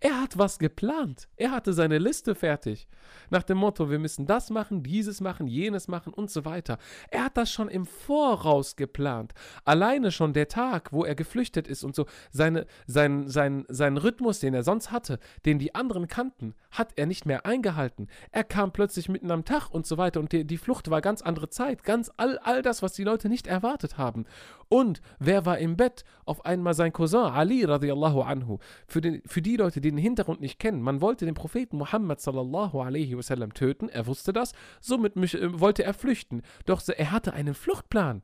[0.00, 1.28] Er hat was geplant.
[1.36, 2.88] Er hatte seine Liste fertig.
[3.30, 6.78] Nach dem Motto, wir müssen das machen, dieses machen, jenes machen und so weiter.
[7.10, 9.32] Er hat das schon im Voraus geplant.
[9.64, 14.40] Alleine schon der Tag, wo er geflüchtet ist und so, seine, sein, sein, sein Rhythmus,
[14.40, 18.08] den er sonst hatte, den die anderen kannten, hat er nicht mehr eingehalten.
[18.30, 21.22] Er kam plötzlich mitten am Tag und so weiter und die, die Flucht war ganz
[21.22, 21.82] andere Zeit.
[21.84, 24.26] Ganz all, all das, was die Leute nicht erwartet haben.
[24.68, 26.04] Und wer war im Bett?
[26.24, 28.58] Auf einmal sein Cousin Ali radiallahu anhu.
[28.86, 32.20] Für, den, für die Leute, die den Hintergrund nicht kennen, man wollte den Propheten Muhammad
[32.20, 36.42] sallallahu alaihi wasallam töten, er wusste das, somit äh, wollte er flüchten.
[36.64, 38.22] Doch er hatte einen Fluchtplan.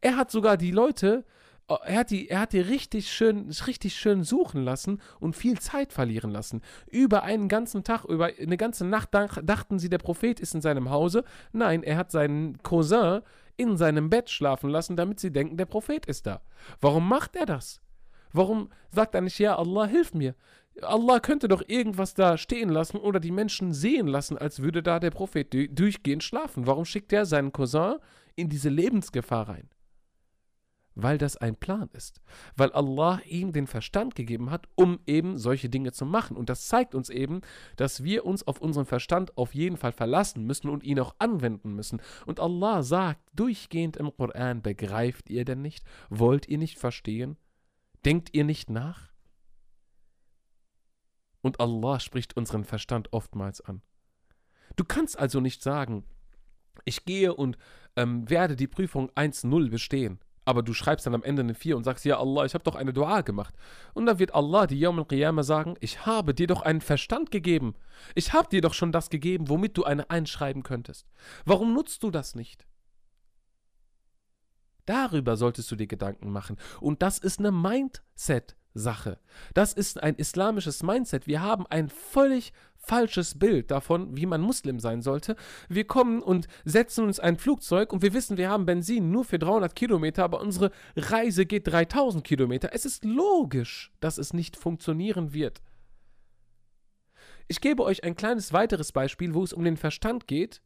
[0.00, 1.24] Er hat sogar die Leute,
[1.68, 5.58] äh, er hat die, er hat die richtig schön, richtig schön suchen lassen und viel
[5.58, 6.62] Zeit verlieren lassen.
[6.86, 10.90] Über einen ganzen Tag, über eine ganze Nacht dachten sie, der Prophet ist in seinem
[10.90, 11.24] Hause.
[11.52, 13.20] Nein, er hat seinen Cousin
[13.56, 16.40] in seinem Bett schlafen lassen, damit sie denken, der Prophet ist da.
[16.80, 17.80] Warum macht er das?
[18.32, 20.34] Warum sagt er nicht, ja, Allah, hilf mir?
[20.82, 25.00] Allah könnte doch irgendwas da stehen lassen oder die Menschen sehen lassen, als würde da
[25.00, 26.66] der Prophet durchgehend schlafen.
[26.66, 27.96] Warum schickt er seinen Cousin
[28.36, 29.68] in diese Lebensgefahr rein?
[30.94, 32.20] Weil das ein Plan ist.
[32.56, 36.36] Weil Allah ihm den Verstand gegeben hat, um eben solche Dinge zu machen.
[36.36, 37.40] Und das zeigt uns eben,
[37.76, 41.74] dass wir uns auf unseren Verstand auf jeden Fall verlassen müssen und ihn auch anwenden
[41.74, 42.02] müssen.
[42.26, 45.84] Und Allah sagt durchgehend im Koran, begreift ihr denn nicht?
[46.10, 47.36] Wollt ihr nicht verstehen?
[48.04, 49.08] Denkt ihr nicht nach?
[51.40, 53.82] Und Allah spricht unseren Verstand oftmals an.
[54.76, 56.04] Du kannst also nicht sagen,
[56.84, 57.58] ich gehe und
[57.96, 60.20] ähm, werde die Prüfung 1-0 bestehen.
[60.44, 62.74] Aber du schreibst dann am Ende eine 4 und sagst, ja Allah, ich habe doch
[62.74, 63.54] eine Dua gemacht.
[63.92, 67.74] Und dann wird Allah die Yawm al-Qiyamah sagen, ich habe dir doch einen Verstand gegeben.
[68.14, 71.06] Ich habe dir doch schon das gegeben, womit du eine einschreiben könntest.
[71.44, 72.66] Warum nutzt du das nicht?
[74.88, 76.56] Darüber solltest du dir Gedanken machen.
[76.80, 79.18] Und das ist eine Mindset-Sache.
[79.52, 81.26] Das ist ein islamisches Mindset.
[81.26, 85.36] Wir haben ein völlig falsches Bild davon, wie man Muslim sein sollte.
[85.68, 89.38] Wir kommen und setzen uns ein Flugzeug und wir wissen, wir haben Benzin nur für
[89.38, 92.70] 300 Kilometer, aber unsere Reise geht 3000 Kilometer.
[92.72, 95.60] Es ist logisch, dass es nicht funktionieren wird.
[97.46, 100.62] Ich gebe euch ein kleines weiteres Beispiel, wo es um den Verstand geht,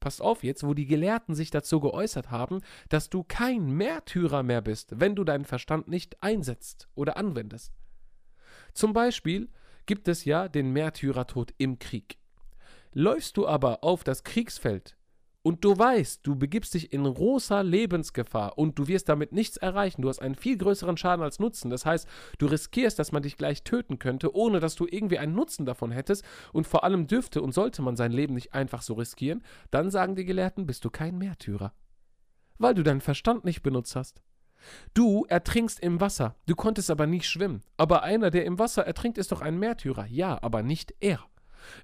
[0.00, 4.60] passt auf jetzt, wo die Gelehrten sich dazu geäußert haben, dass du kein Märtyrer mehr
[4.60, 7.72] bist, wenn du deinen Verstand nicht einsetzt oder anwendest.
[8.74, 9.48] Zum Beispiel
[9.86, 12.18] gibt es ja den Märtyrertod im Krieg.
[12.92, 14.97] Läufst du aber auf das Kriegsfeld
[15.42, 20.02] und du weißt, du begibst dich in großer Lebensgefahr und du wirst damit nichts erreichen.
[20.02, 21.70] Du hast einen viel größeren Schaden als Nutzen.
[21.70, 25.34] Das heißt, du riskierst, dass man dich gleich töten könnte, ohne dass du irgendwie einen
[25.34, 26.24] Nutzen davon hättest.
[26.52, 29.44] Und vor allem dürfte und sollte man sein Leben nicht einfach so riskieren.
[29.70, 31.72] Dann sagen die Gelehrten, bist du kein Märtyrer.
[32.58, 34.20] Weil du deinen Verstand nicht benutzt hast.
[34.92, 37.62] Du ertrinkst im Wasser, du konntest aber nicht schwimmen.
[37.76, 40.06] Aber einer, der im Wasser ertrinkt, ist doch ein Märtyrer.
[40.06, 41.20] Ja, aber nicht er.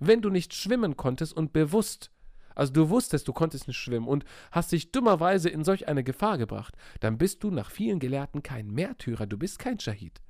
[0.01, 2.11] Wenn du nicht schwimmen konntest und bewusst
[2.55, 6.39] also du wusstest, du konntest nicht schwimmen und hast dich dummerweise in solch eine Gefahr
[6.39, 10.21] gebracht, dann bist du nach vielen Gelehrten kein Märtyrer, du bist kein Shahid.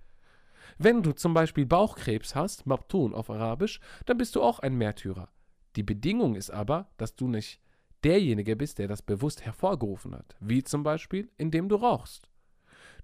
[0.78, 5.28] Wenn du zum Beispiel Bauchkrebs hast, Mabtun auf Arabisch, dann bist du auch ein Märtyrer.
[5.76, 7.60] Die Bedingung ist aber, dass du nicht
[8.02, 12.28] derjenige bist, der das bewusst hervorgerufen hat, wie zum Beispiel, indem du rauchst.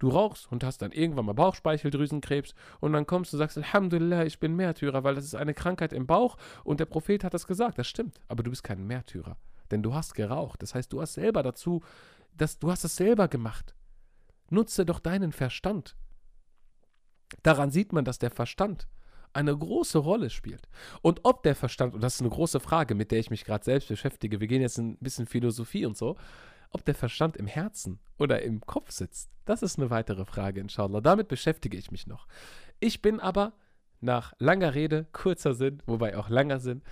[0.00, 4.24] Du rauchst und hast dann irgendwann mal Bauchspeicheldrüsenkrebs und dann kommst du und sagst, Alhamdulillah,
[4.24, 7.46] ich bin Märtyrer, weil das ist eine Krankheit im Bauch und der Prophet hat das
[7.46, 7.78] gesagt.
[7.78, 9.36] Das stimmt, aber du bist kein Märtyrer,
[9.70, 10.62] denn du hast geraucht.
[10.62, 11.82] Das heißt, du hast selber dazu,
[12.34, 13.74] das, du hast es selber gemacht.
[14.48, 15.96] Nutze doch deinen Verstand.
[17.42, 18.88] Daran sieht man, dass der Verstand
[19.34, 20.68] eine große Rolle spielt.
[21.02, 23.64] Und ob der Verstand, und das ist eine große Frage, mit der ich mich gerade
[23.64, 26.16] selbst beschäftige, wir gehen jetzt ein bisschen Philosophie und so,
[26.70, 31.00] ob der Verstand im Herzen oder im Kopf sitzt, das ist eine weitere Frage, inshallah.
[31.00, 32.26] Damit beschäftige ich mich noch.
[32.78, 33.52] Ich bin aber
[34.00, 36.82] nach langer Rede, kurzer Sinn, wobei auch langer Sinn,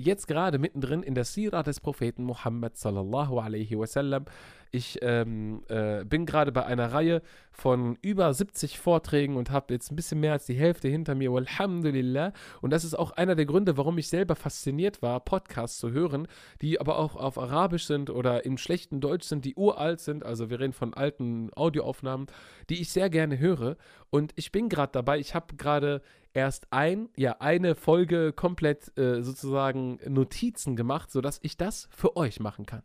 [0.00, 4.24] jetzt gerade mittendrin in der Sira des Propheten Muhammad sallallahu alaihi wasallam.
[4.72, 9.90] Ich ähm, äh, bin gerade bei einer Reihe von über 70 Vorträgen und habe jetzt
[9.90, 11.32] ein bisschen mehr als die Hälfte hinter mir.
[11.32, 12.32] Alhamdulillah.
[12.60, 16.28] Und das ist auch einer der Gründe, warum ich selber fasziniert war, Podcasts zu hören,
[16.62, 20.24] die aber auch auf Arabisch sind oder im schlechten Deutsch sind, die uralt sind.
[20.24, 22.28] Also wir reden von alten Audioaufnahmen,
[22.68, 23.76] die ich sehr gerne höre.
[24.10, 29.22] Und ich bin gerade dabei, ich habe gerade erst ein, ja, eine Folge komplett äh,
[29.22, 32.82] sozusagen Notizen gemacht, sodass ich das für euch machen kann.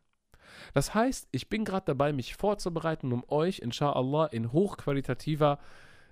[0.73, 5.59] Das heißt, ich bin gerade dabei, mich vorzubereiten, um euch, inshallah, in hochqualitativer,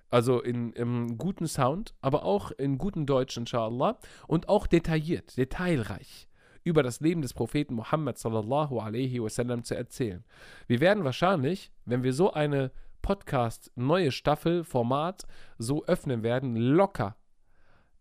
[0.10, 3.98] also in, im guten Sound, aber auch in gutem Deutsch, inshallah,
[4.28, 6.28] und auch detailliert, detailreich
[6.64, 10.24] über das Leben des Propheten Muhammad sallallahu alaihi wasallam zu erzählen.
[10.68, 12.72] Wir werden wahrscheinlich, wenn wir so eine
[13.04, 15.28] Podcast, neue Staffel, Format
[15.60, 17.16] so öffnen werden, locker.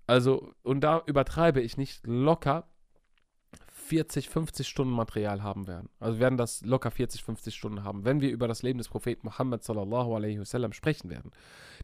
[0.06, 2.66] Also, und da übertreibe ich nicht, locker
[3.92, 5.90] 40, 50 Stunden Material haben werden.
[6.00, 9.26] Also werden das locker 40, 50 Stunden haben, wenn wir über das Leben des Propheten
[9.26, 11.30] Muhammad sallallahu alaihi wasallam sprechen werden.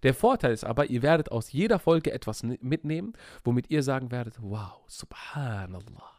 [0.02, 3.12] Der Vorteil ist aber, ihr werdet aus jeder Folge etwas mitnehmen,
[3.44, 6.14] womit ihr sagen werdet, wow, subhanallah.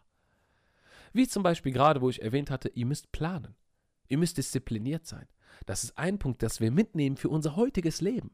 [1.11, 3.55] Wie zum Beispiel gerade, wo ich erwähnt hatte, ihr müsst planen.
[4.09, 5.27] Ihr müsst diszipliniert sein.
[5.65, 8.31] Das ist ein Punkt, das wir mitnehmen für unser heutiges Leben.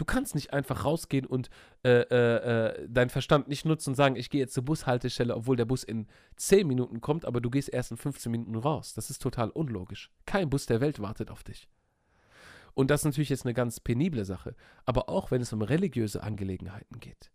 [0.00, 1.50] Du kannst nicht einfach rausgehen und
[1.84, 2.36] äh, äh,
[2.70, 5.84] äh, deinen Verstand nicht nutzen und sagen, ich gehe jetzt zur Bushaltestelle, obwohl der Bus
[5.84, 8.94] in 10 Minuten kommt, aber du gehst erst in 15 Minuten raus.
[8.94, 10.10] Das ist total unlogisch.
[10.24, 11.68] Kein Bus der Welt wartet auf dich.
[12.72, 14.54] Und das ist natürlich jetzt eine ganz penible Sache.
[14.86, 17.30] Aber auch wenn es um religiöse Angelegenheiten geht.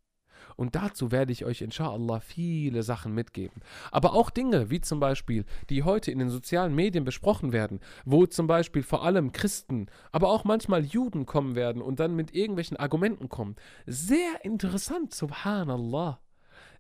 [0.56, 3.62] Und dazu werde ich euch inshallah viele Sachen mitgeben.
[3.92, 8.26] Aber auch Dinge, wie zum Beispiel, die heute in den sozialen Medien besprochen werden, wo
[8.26, 12.78] zum Beispiel vor allem Christen, aber auch manchmal Juden kommen werden und dann mit irgendwelchen
[12.78, 13.56] Argumenten kommen.
[13.86, 16.20] Sehr interessant, subhanallah.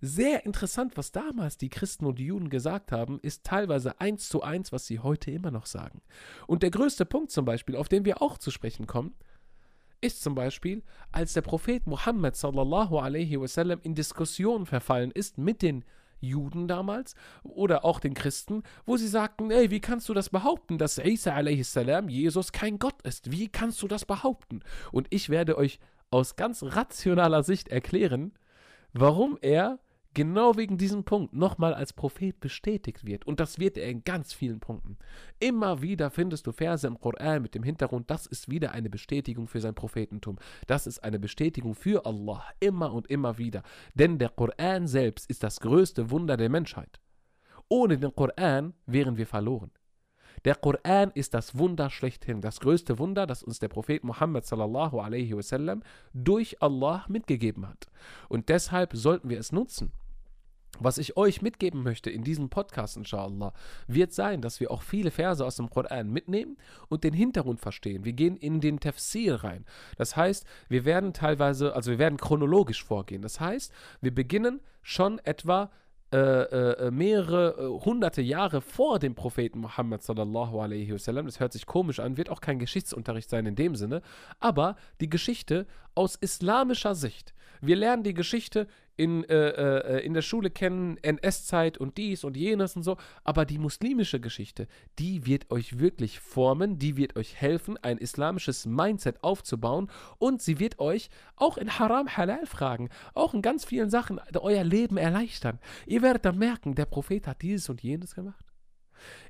[0.01, 4.43] Sehr interessant, was damals die Christen und die Juden gesagt haben, ist teilweise eins zu
[4.43, 6.01] eins, was sie heute immer noch sagen.
[6.47, 9.15] Und der größte Punkt zum Beispiel, auf den wir auch zu sprechen kommen,
[10.01, 15.62] ist zum Beispiel, als der Prophet Muhammad sallallahu alaihi wasallam in Diskussionen verfallen ist mit
[15.62, 15.84] den
[16.21, 20.77] Juden damals oder auch den Christen, wo sie sagten, ey, wie kannst du das behaupten,
[20.77, 21.77] dass Isa a.s.
[22.08, 23.31] Jesus kein Gott ist?
[23.31, 24.62] Wie kannst du das behaupten?
[24.91, 25.79] Und ich werde euch
[26.12, 28.34] aus ganz rationaler Sicht erklären,
[28.93, 29.79] warum er
[30.15, 33.28] genau wegen diesem Punkt nochmal als Prophet bestätigt wird.
[33.28, 34.97] Und das wird er in ganz vielen Punkten.
[35.39, 39.47] Immer wieder findest du Verse im Koran mit dem Hintergrund, das ist wieder eine Bestätigung
[39.47, 40.38] für sein Prophetentum.
[40.65, 42.43] Das ist eine Bestätigung für Allah.
[42.60, 43.62] Immer und immer wieder.
[43.93, 46.99] Denn der Koran selbst ist das größte Wunder der Menschheit.
[47.69, 49.71] Ohne den Koran wären wir verloren.
[50.45, 54.99] Der Koran ist das Wunder schlechthin, das größte Wunder, das uns der Prophet Muhammad sallallahu
[54.99, 55.82] alaihi wasallam
[56.13, 57.88] durch Allah mitgegeben hat.
[58.30, 59.91] Und deshalb sollten wir es nutzen.
[60.79, 63.53] Was ich euch mitgeben möchte in diesem Podcast, inshallah,
[63.88, 66.57] wird sein, dass wir auch viele Verse aus dem Koran mitnehmen
[66.89, 68.05] und den Hintergrund verstehen.
[68.05, 69.65] Wir gehen in den Tafsir rein.
[69.97, 73.21] Das heißt, wir werden teilweise, also wir werden chronologisch vorgehen.
[73.21, 75.71] Das heißt, wir beginnen schon etwa
[76.13, 81.25] äh, äh, mehrere äh, hunderte Jahre vor dem Propheten Muhammad sallallahu alaihi wasallam.
[81.25, 84.01] Das hört sich komisch an, wird auch kein Geschichtsunterricht sein in dem Sinne,
[84.39, 87.33] aber die Geschichte aus islamischer Sicht.
[87.59, 92.38] Wir lernen die Geschichte in, äh, äh, in der Schule kennen, NS-Zeit und dies und
[92.38, 94.67] jenes und so, aber die muslimische Geschichte,
[94.99, 100.60] die wird euch wirklich formen, die wird euch helfen, ein islamisches Mindset aufzubauen und sie
[100.60, 105.60] wird euch auch in Haram Halal fragen, auch in ganz vielen Sachen euer Leben erleichtern.
[105.86, 108.45] Ihr werdet dann merken, der Prophet hat dieses und jenes gemacht.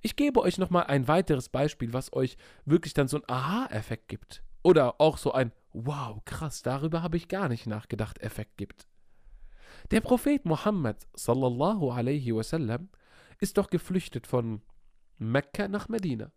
[0.01, 4.43] Ich gebe euch nochmal ein weiteres Beispiel, was euch wirklich dann so einen Aha-Effekt gibt.
[4.63, 8.87] Oder auch so ein Wow, krass, darüber habe ich gar nicht nachgedacht, Effekt gibt.
[9.91, 12.89] Der Prophet Muhammad sallallahu alaihi wasallam
[13.39, 14.63] ist doch geflüchtet von
[15.19, 16.31] Mekka nach Medina.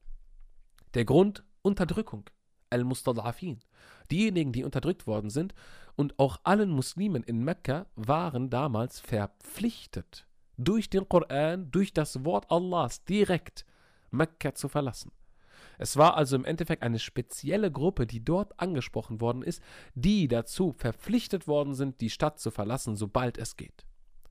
[0.93, 2.29] Der Grund Unterdrückung,
[2.69, 3.61] al-Mustad'afin.
[4.11, 5.55] Diejenigen, die unterdrückt worden sind
[5.97, 10.27] und auch allen Muslimen in Mekka waren damals verpflichtet,
[10.59, 13.65] durch den Koran, durch das Wort Allahs direkt
[14.11, 15.11] Mekka zu verlassen.
[15.79, 19.63] Es war also im Endeffekt eine spezielle Gruppe, die dort angesprochen worden ist,
[19.95, 23.87] die dazu verpflichtet worden sind, die Stadt zu verlassen, sobald es geht.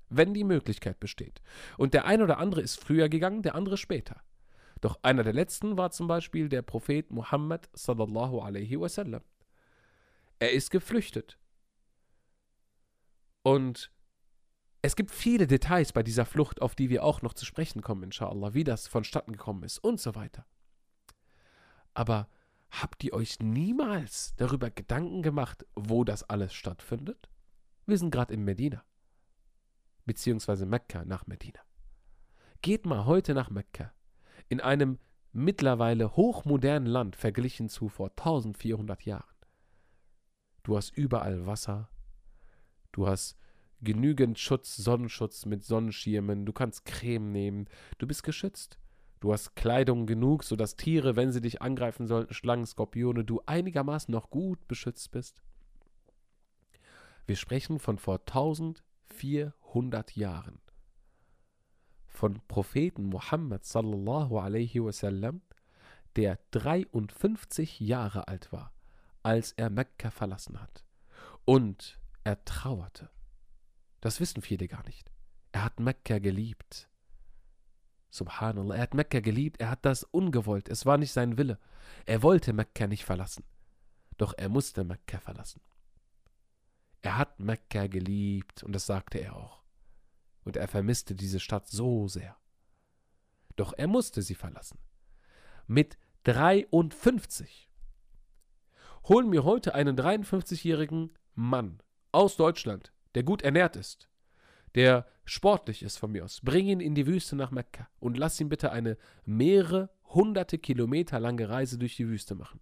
[0.09, 1.41] Wenn die Möglichkeit besteht.
[1.77, 4.21] Und der eine oder andere ist früher gegangen, der andere später.
[4.81, 9.23] Doch einer der letzten war zum Beispiel der Prophet Muhammad sallallahu alaihi wasallam.
[10.39, 11.39] Er ist geflüchtet.
[13.41, 13.91] Und
[14.81, 18.03] es gibt viele Details bei dieser Flucht, auf die wir auch noch zu sprechen kommen,
[18.03, 20.45] inshallah, wie das vonstatten gekommen ist und so weiter.
[21.97, 22.29] Aber
[22.69, 27.27] habt ihr euch niemals darüber Gedanken gemacht, wo das alles stattfindet?
[27.87, 28.83] Wir sind gerade in Medina.
[30.05, 31.59] Beziehungsweise Mekka nach Medina.
[32.61, 33.95] Geht mal heute nach Mekka.
[34.47, 34.99] In einem
[35.31, 39.35] mittlerweile hochmodernen Land verglichen zu vor 1400 Jahren.
[40.61, 41.89] Du hast überall Wasser.
[42.91, 43.39] Du hast
[43.81, 46.45] genügend Schutz, Sonnenschutz mit Sonnenschirmen.
[46.45, 47.65] Du kannst Creme nehmen.
[47.97, 48.77] Du bist geschützt.
[49.19, 54.11] Du hast Kleidung genug, sodass Tiere, wenn sie dich angreifen sollten, Schlangen, Skorpione, du einigermaßen
[54.11, 55.41] noch gut beschützt bist.
[57.25, 60.61] Wir sprechen von vor 1400 Jahren.
[62.05, 65.41] Von Propheten Muhammad sallallahu alaihi wasallam,
[66.15, 68.73] der 53 Jahre alt war,
[69.23, 70.83] als er Mekka verlassen hat.
[71.45, 73.09] Und er trauerte.
[73.99, 75.11] Das wissen viele gar nicht.
[75.51, 76.89] Er hat Mekka geliebt.
[78.09, 81.59] Subhanallah, er hat Mekka geliebt, er hat das ungewollt, es war nicht sein Wille.
[82.05, 83.43] Er wollte Mekka nicht verlassen.
[84.17, 85.61] Doch er musste Mekka verlassen.
[87.01, 89.63] Er hat Mekka geliebt und das sagte er auch.
[90.43, 92.37] Und er vermisste diese Stadt so sehr.
[93.55, 94.79] Doch er musste sie verlassen.
[95.67, 97.69] Mit 53.
[99.07, 104.09] Holen wir heute einen 53-jährigen Mann aus Deutschland, der gut ernährt ist,
[104.75, 108.39] der sportlich ist von mir aus, bring ihn in die Wüste nach Mekka und lass
[108.39, 112.59] ihn bitte eine mehrere hunderte Kilometer lange Reise durch die Wüste machen.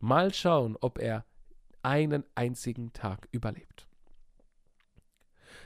[0.00, 1.24] Mal schauen, ob er
[1.82, 3.86] einen einzigen Tag überlebt.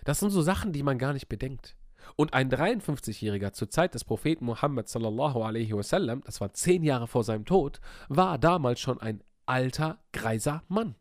[0.05, 1.77] Das sind so Sachen, die man gar nicht bedenkt.
[2.17, 7.07] Und ein 53-Jähriger zur Zeit des Propheten Muhammad sallallahu alaihi wasallam, das war zehn Jahre
[7.07, 10.97] vor seinem Tod, war damals schon ein alter, greiser Mann.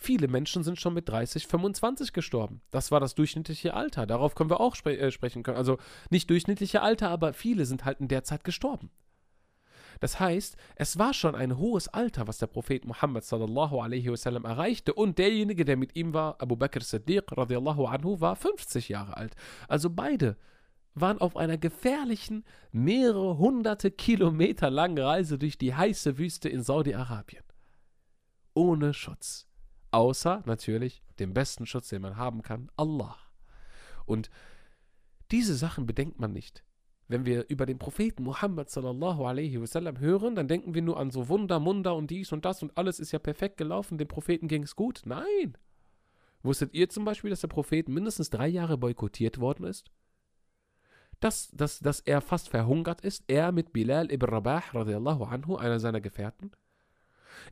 [0.00, 2.62] Viele Menschen sind schon mit 30, 25 gestorben.
[2.70, 4.06] Das war das durchschnittliche Alter.
[4.06, 5.56] Darauf können wir auch spre äh, sprechen können.
[5.56, 5.76] Also
[6.08, 8.90] nicht durchschnittliche Alter, aber viele sind halt in der Zeit gestorben.
[9.98, 14.44] Das heißt, es war schon ein hohes Alter, was der Prophet Muhammad sallallahu alaihi wasallam
[14.44, 19.16] erreichte und derjenige, der mit ihm war, Abu Bakr Siddiq radiallahu anhu, war 50 Jahre
[19.16, 19.34] alt.
[19.66, 20.36] Also beide
[20.94, 27.42] waren auf einer gefährlichen, mehrere hunderte Kilometer langen Reise durch die heiße Wüste in Saudi-Arabien.
[28.54, 29.47] Ohne Schutz.
[29.90, 33.16] Außer natürlich dem besten Schutz, den man haben kann, Allah.
[34.04, 34.30] Und
[35.30, 36.64] diese Sachen bedenkt man nicht.
[37.08, 41.10] Wenn wir über den Propheten Muhammad sallallahu alaihi wasallam hören, dann denken wir nur an
[41.10, 44.46] so Wunder, Munder und dies und das und alles ist ja perfekt gelaufen, dem Propheten
[44.46, 45.02] ging es gut.
[45.06, 45.56] Nein.
[46.42, 49.90] Wusstet ihr zum Beispiel, dass der Prophet mindestens drei Jahre boykottiert worden ist?
[51.20, 55.80] Dass, dass, dass er fast verhungert ist, er mit Bilal ibn Rabah radiallahu anhu, einer
[55.80, 56.52] seiner Gefährten.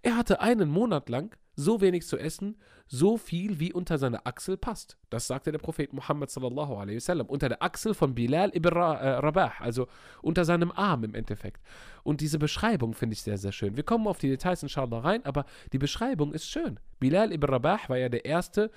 [0.03, 4.57] Er hatte einen Monat lang so wenig zu essen, so viel wie unter seine Achsel
[4.57, 4.97] passt.
[5.11, 7.27] Das sagte der Prophet Muhammad sallallahu alaihi wasallam.
[7.27, 9.88] Unter der Achsel von Bilal ibn äh, Rabah, also
[10.23, 11.63] unter seinem Arm im Endeffekt.
[12.04, 13.77] Und diese Beschreibung finde ich sehr, sehr schön.
[13.77, 16.79] Wir kommen auf die Details inshallah rein, aber die Beschreibung ist schön.
[17.00, 18.71] Bilal ibn Rabah war ja der erste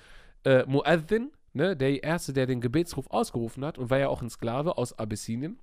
[0.44, 4.30] äh, Muaddin, ne, der erste, der den Gebetsruf ausgerufen hat und war ja auch ein
[4.30, 5.58] Sklave aus Abyssinien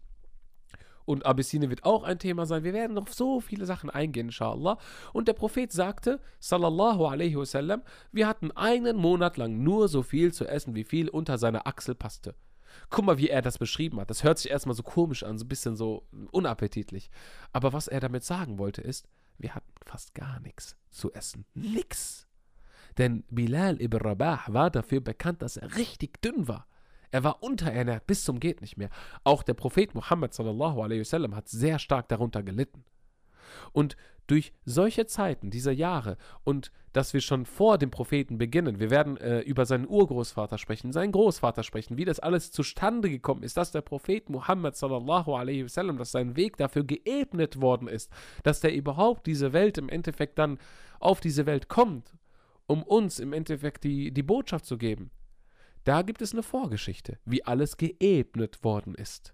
[1.08, 2.66] und Abyssinien wird auch ein Thema sein.
[2.66, 4.78] Wir werden noch so viele Sachen eingehen, inshallah.
[5.14, 7.82] Und der Prophet sagte, sallallahu alaihi wasallam,
[8.12, 11.95] wir hatten einen Monat lang nur so viel zu essen, wie viel unter seiner Achsel
[11.95, 12.36] passte.
[12.89, 14.10] Guck mal, wie er das beschrieben hat.
[14.10, 17.10] Das hört sich erstmal so komisch an, so ein bisschen so unappetitlich.
[17.53, 21.45] Aber was er damit sagen wollte, ist, wir hatten fast gar nichts zu essen.
[21.53, 22.28] Nix.
[22.97, 26.68] Denn Bilal ibn Rabah war dafür bekannt, dass er richtig dünn war.
[27.12, 28.89] Er war unterernährt bis zum geht nicht mehr.
[29.24, 32.84] Auch der Prophet Muhammad sallallahu alaihi wasallam hat sehr stark darunter gelitten.
[33.72, 33.95] Und
[34.28, 39.18] durch solche Zeiten dieser Jahre und dass wir schon vor dem Propheten beginnen, wir werden
[39.18, 43.72] äh, über seinen Urgroßvater sprechen, seinen Großvater sprechen, wie das alles zustande gekommen ist, dass
[43.72, 48.12] der Prophet Muhammad sallallahu alaihi wasallam, dass sein Weg dafür geebnet worden ist,
[48.43, 50.60] dass der überhaupt diese Welt im Endeffekt dann
[50.99, 52.14] auf diese Welt kommt,
[52.66, 55.12] um uns im Endeffekt die, die Botschaft zu geben.
[55.88, 59.33] Da gibt es eine Vorgeschichte, wie alles geebnet worden ist.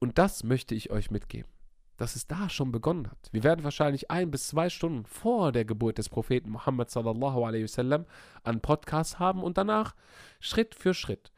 [0.00, 1.48] Und das möchte ich euch mitgeben,
[1.96, 3.28] dass es da schon begonnen hat.
[3.30, 7.62] Wir werden wahrscheinlich ein bis zwei Stunden vor der Geburt des Propheten Muhammad sallallahu alaihi
[7.62, 8.06] wasallam
[8.42, 9.94] einen Podcast haben und danach
[10.40, 11.30] Schritt für Schritt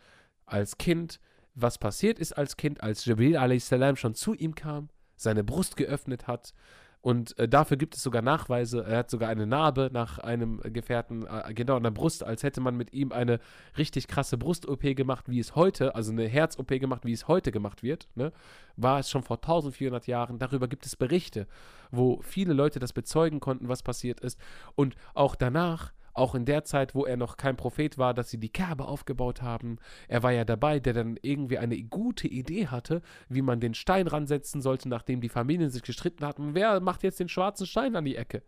[0.47, 1.21] als Kind,
[1.55, 6.27] was passiert ist als Kind, als Jibril alaihi schon zu ihm kam, seine Brust geöffnet
[6.27, 6.55] hat,
[7.01, 8.85] und äh, dafür gibt es sogar Nachweise.
[8.85, 12.61] Er hat sogar eine Narbe nach einem Gefährten, äh, genau an der Brust, als hätte
[12.61, 13.39] man mit ihm eine
[13.77, 17.83] richtig krasse Brust-OP gemacht, wie es heute, also eine Herz-OP gemacht, wie es heute gemacht
[17.83, 18.09] wird.
[18.17, 18.33] Ne?
[18.77, 20.39] War es schon vor 1400 Jahren.
[20.39, 21.47] Darüber gibt es Berichte,
[21.93, 24.39] wo viele Leute das bezeugen konnten, was passiert ist.
[24.75, 28.39] Und auch danach auch in der Zeit, wo er noch kein Prophet war, dass sie
[28.39, 29.79] die Kerbe aufgebaut haben.
[30.09, 34.07] Er war ja dabei, der dann irgendwie eine gute Idee hatte, wie man den Stein
[34.07, 36.55] ransetzen sollte, nachdem die Familien sich gestritten hatten.
[36.55, 38.43] Wer macht jetzt den schwarzen Stein an die Ecke?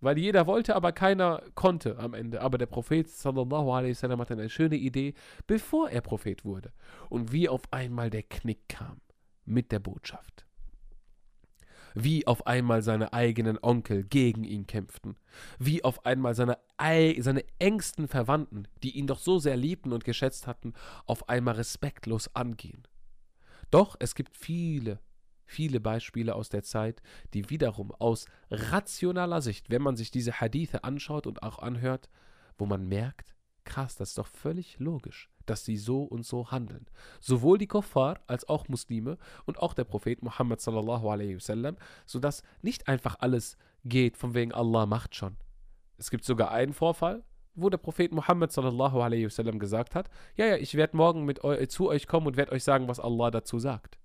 [0.00, 2.40] Weil jeder wollte, aber keiner konnte am Ende.
[2.40, 5.14] Aber der Prophet sallallahu alaihi wasallam hatte eine schöne Idee,
[5.46, 6.72] bevor er Prophet wurde.
[7.08, 9.00] Und wie auf einmal der Knick kam
[9.44, 10.47] mit der Botschaft
[12.04, 15.16] wie auf einmal seine eigenen Onkel gegen ihn kämpften,
[15.58, 20.46] wie auf einmal seine, seine engsten Verwandten, die ihn doch so sehr liebten und geschätzt
[20.46, 20.74] hatten,
[21.06, 22.86] auf einmal respektlos angehen.
[23.70, 25.00] Doch es gibt viele,
[25.44, 27.02] viele Beispiele aus der Zeit,
[27.34, 32.08] die wiederum aus rationaler Sicht, wenn man sich diese Hadithe anschaut und auch anhört,
[32.56, 33.34] wo man merkt,
[33.64, 36.86] krass, das ist doch völlig logisch dass sie so und so handeln.
[37.20, 41.76] Sowohl die Kuffar als auch Muslime und auch der Prophet Muhammad sallallahu alaihi wasallam,
[42.06, 45.36] sodass nicht einfach alles geht von wegen Allah macht schon.
[45.96, 47.24] Es gibt sogar einen Vorfall,
[47.54, 51.42] wo der Prophet Muhammad sallallahu alaihi wasallam gesagt hat, ja, ja, ich werde morgen mit
[51.42, 53.98] eu zu euch kommen und werde euch sagen, was Allah dazu sagt.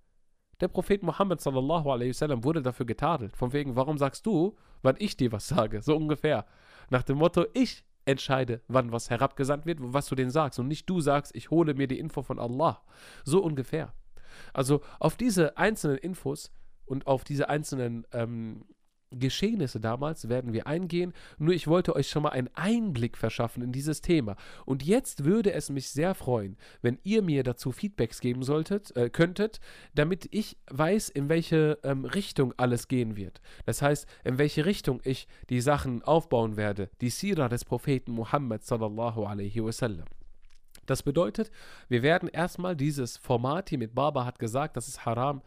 [0.59, 4.95] Der Prophet Muhammad sallallahu alaihi wasallam wurde dafür getadelt, von wegen, warum sagst du, wann
[4.99, 6.45] ich dir was sage, so ungefähr.
[6.89, 10.59] Nach dem Motto, ich entscheide, wann was herabgesandt wird, was du denen sagst.
[10.59, 12.81] Und nicht du sagst, ich hole mir die Info von Allah.
[13.23, 13.93] So ungefähr.
[14.53, 16.51] Also auf diese einzelnen Infos
[16.85, 18.65] und auf diese einzelnen ähm,
[19.13, 21.13] Geschehnisse damals werden wir eingehen.
[21.37, 24.35] Nur ich wollte euch schon mal einen Einblick verschaffen in dieses Thema.
[24.65, 29.09] Und jetzt würde es mich sehr freuen, wenn ihr mir dazu Feedbacks geben solltet, äh,
[29.09, 29.59] könntet,
[29.95, 33.41] damit ich weiß, in welche ähm, Richtung alles gehen wird.
[33.65, 36.89] Das heißt, in welche Richtung ich die Sachen aufbauen werde.
[37.01, 40.05] Die Sira des Propheten Muhammad sallallahu alaihi wasallam.
[40.85, 41.51] Das bedeutet,
[41.87, 45.41] wir werden erstmal dieses Format hier mit Baba hat gesagt, das ist haram,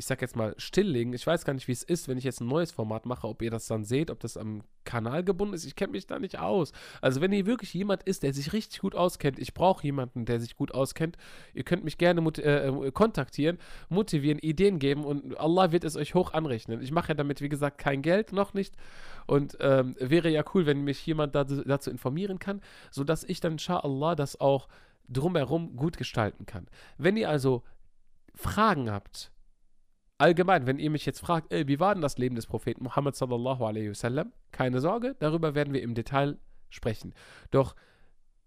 [0.00, 1.12] ich sag jetzt mal, stilllegen.
[1.12, 3.42] Ich weiß gar nicht, wie es ist, wenn ich jetzt ein neues Format mache, ob
[3.42, 5.66] ihr das dann seht, ob das am Kanal gebunden ist.
[5.66, 6.72] Ich kenne mich da nicht aus.
[7.02, 10.40] Also, wenn ihr wirklich jemand ist, der sich richtig gut auskennt, ich brauche jemanden, der
[10.40, 11.18] sich gut auskennt,
[11.52, 13.58] ihr könnt mich gerne äh, äh, kontaktieren,
[13.90, 16.80] motivieren, Ideen geben und Allah wird es euch hoch anrechnen.
[16.80, 18.76] Ich mache ja damit, wie gesagt, kein Geld, noch nicht.
[19.26, 23.52] Und ähm, wäre ja cool, wenn mich jemand dazu, dazu informieren kann, sodass ich dann,
[23.52, 24.66] inshallah, das auch
[25.10, 26.68] drumherum gut gestalten kann.
[26.96, 27.64] Wenn ihr also
[28.34, 29.30] Fragen habt,
[30.20, 33.16] allgemein, wenn ihr mich jetzt fragt, ey, wie war denn das Leben des Propheten Muhammad
[33.16, 34.32] sallallahu alaihi wasallam?
[34.52, 37.14] Keine Sorge, darüber werden wir im Detail sprechen.
[37.50, 37.74] Doch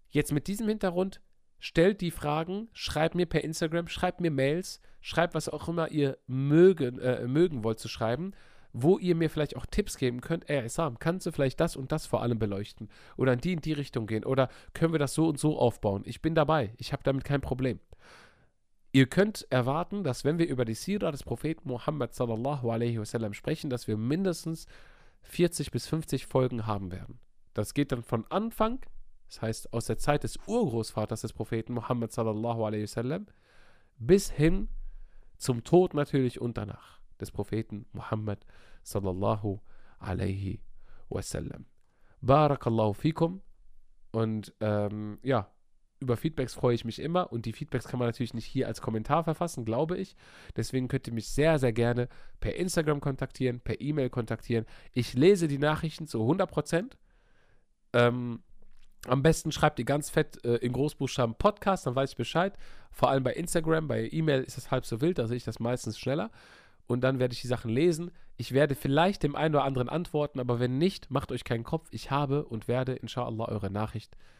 [0.08, 1.20] jetzt mit diesem Hintergrund,
[1.58, 6.18] stellt die Fragen, schreibt mir per Instagram, schreibt mir Mails, schreibt was auch immer ihr
[6.26, 8.32] mögen, äh, mögen wollt zu schreiben,
[8.72, 10.48] wo ihr mir vielleicht auch Tipps geben könnt.
[10.50, 12.88] Ey, Isam, kannst du vielleicht das und das vor allem beleuchten?
[13.16, 14.24] Oder in die in die Richtung gehen?
[14.24, 16.02] Oder können wir das so und so aufbauen?
[16.06, 16.72] Ich bin dabei.
[16.76, 17.78] Ich habe damit kein Problem.
[18.94, 23.34] Ihr könnt erwarten, dass wenn wir über die Sira des Propheten Muhammad sallallahu alaihi wasallam
[23.34, 24.66] sprechen, dass wir mindestens
[25.22, 27.18] 40 bis 50 Folgen haben werden.
[27.54, 28.78] Das geht dann von Anfang,
[29.26, 33.26] das heißt aus der Zeit des Urgroßvaters des Propheten Muhammad sallallahu alaihi wasallam,
[33.98, 34.68] bis hin
[35.38, 38.46] zum Tod natürlich und danach des Propheten Muhammad
[38.84, 39.58] sallallahu
[39.98, 40.60] alaihi
[41.08, 41.66] wasallam.
[42.20, 43.42] Barakallahu fikum.
[44.12, 45.50] Und ähm, ja,
[46.00, 48.80] über Feedbacks freue ich mich immer und die Feedbacks kann man natürlich nicht hier als
[48.80, 50.16] Kommentar verfassen, glaube ich.
[50.56, 52.08] Deswegen könnt ihr mich sehr, sehr gerne
[52.40, 54.66] per Instagram kontaktieren, per E-Mail kontaktieren.
[54.92, 56.98] Ich lese die Nachrichten zu 100 Prozent.
[57.92, 58.42] Ähm,
[59.06, 62.56] Am besten schreibt ihr ganz fett äh, in Großbuchstaben Podcast, dann weiß ich Bescheid.
[62.90, 65.60] Vor allem bei Instagram, bei E-Mail ist das halb so wild, da sehe ich das
[65.60, 66.30] meistens schneller.
[66.86, 68.10] Und dann werde ich die Sachen lesen.
[68.36, 71.88] Ich werde vielleicht dem einen oder anderen antworten, aber wenn nicht, macht euch keinen Kopf.
[71.92, 74.34] Ich habe und werde inshallah eure Nachricht lesen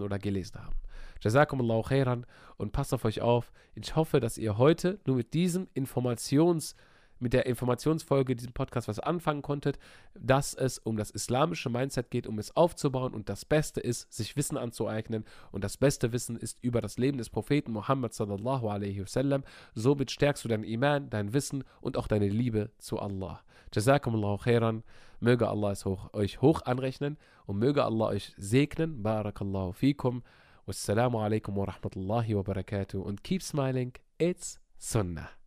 [0.00, 0.76] oder gelesen haben.
[1.20, 3.52] Jazakumullahu khairan und passt auf euch auf.
[3.74, 6.74] Ich hoffe, dass ihr heute nur mit diesem Informations-
[7.20, 9.78] mit der Informationsfolge, diesem Podcast, was anfangen konntet,
[10.14, 14.36] dass es um das islamische Mindset geht, um es aufzubauen und das Beste ist, sich
[14.36, 19.02] Wissen anzueignen und das beste Wissen ist über das Leben des Propheten Muhammad sallallahu alaihi
[19.02, 19.44] wasallam.
[19.74, 23.42] Somit stärkst du dein Iman, dein Wissen und auch deine Liebe zu Allah.
[23.72, 24.82] Jazakumullahu khairan.
[25.20, 29.02] Möge Allah es hoch, euch hoch anrechnen und möge Allah euch segnen.
[29.02, 30.22] Barakallahu fikum.
[30.66, 33.00] Wassalamu alaikum wa rahmatullahi wa barakatuh.
[33.00, 33.92] Und keep smiling.
[34.18, 35.39] It's Sunnah.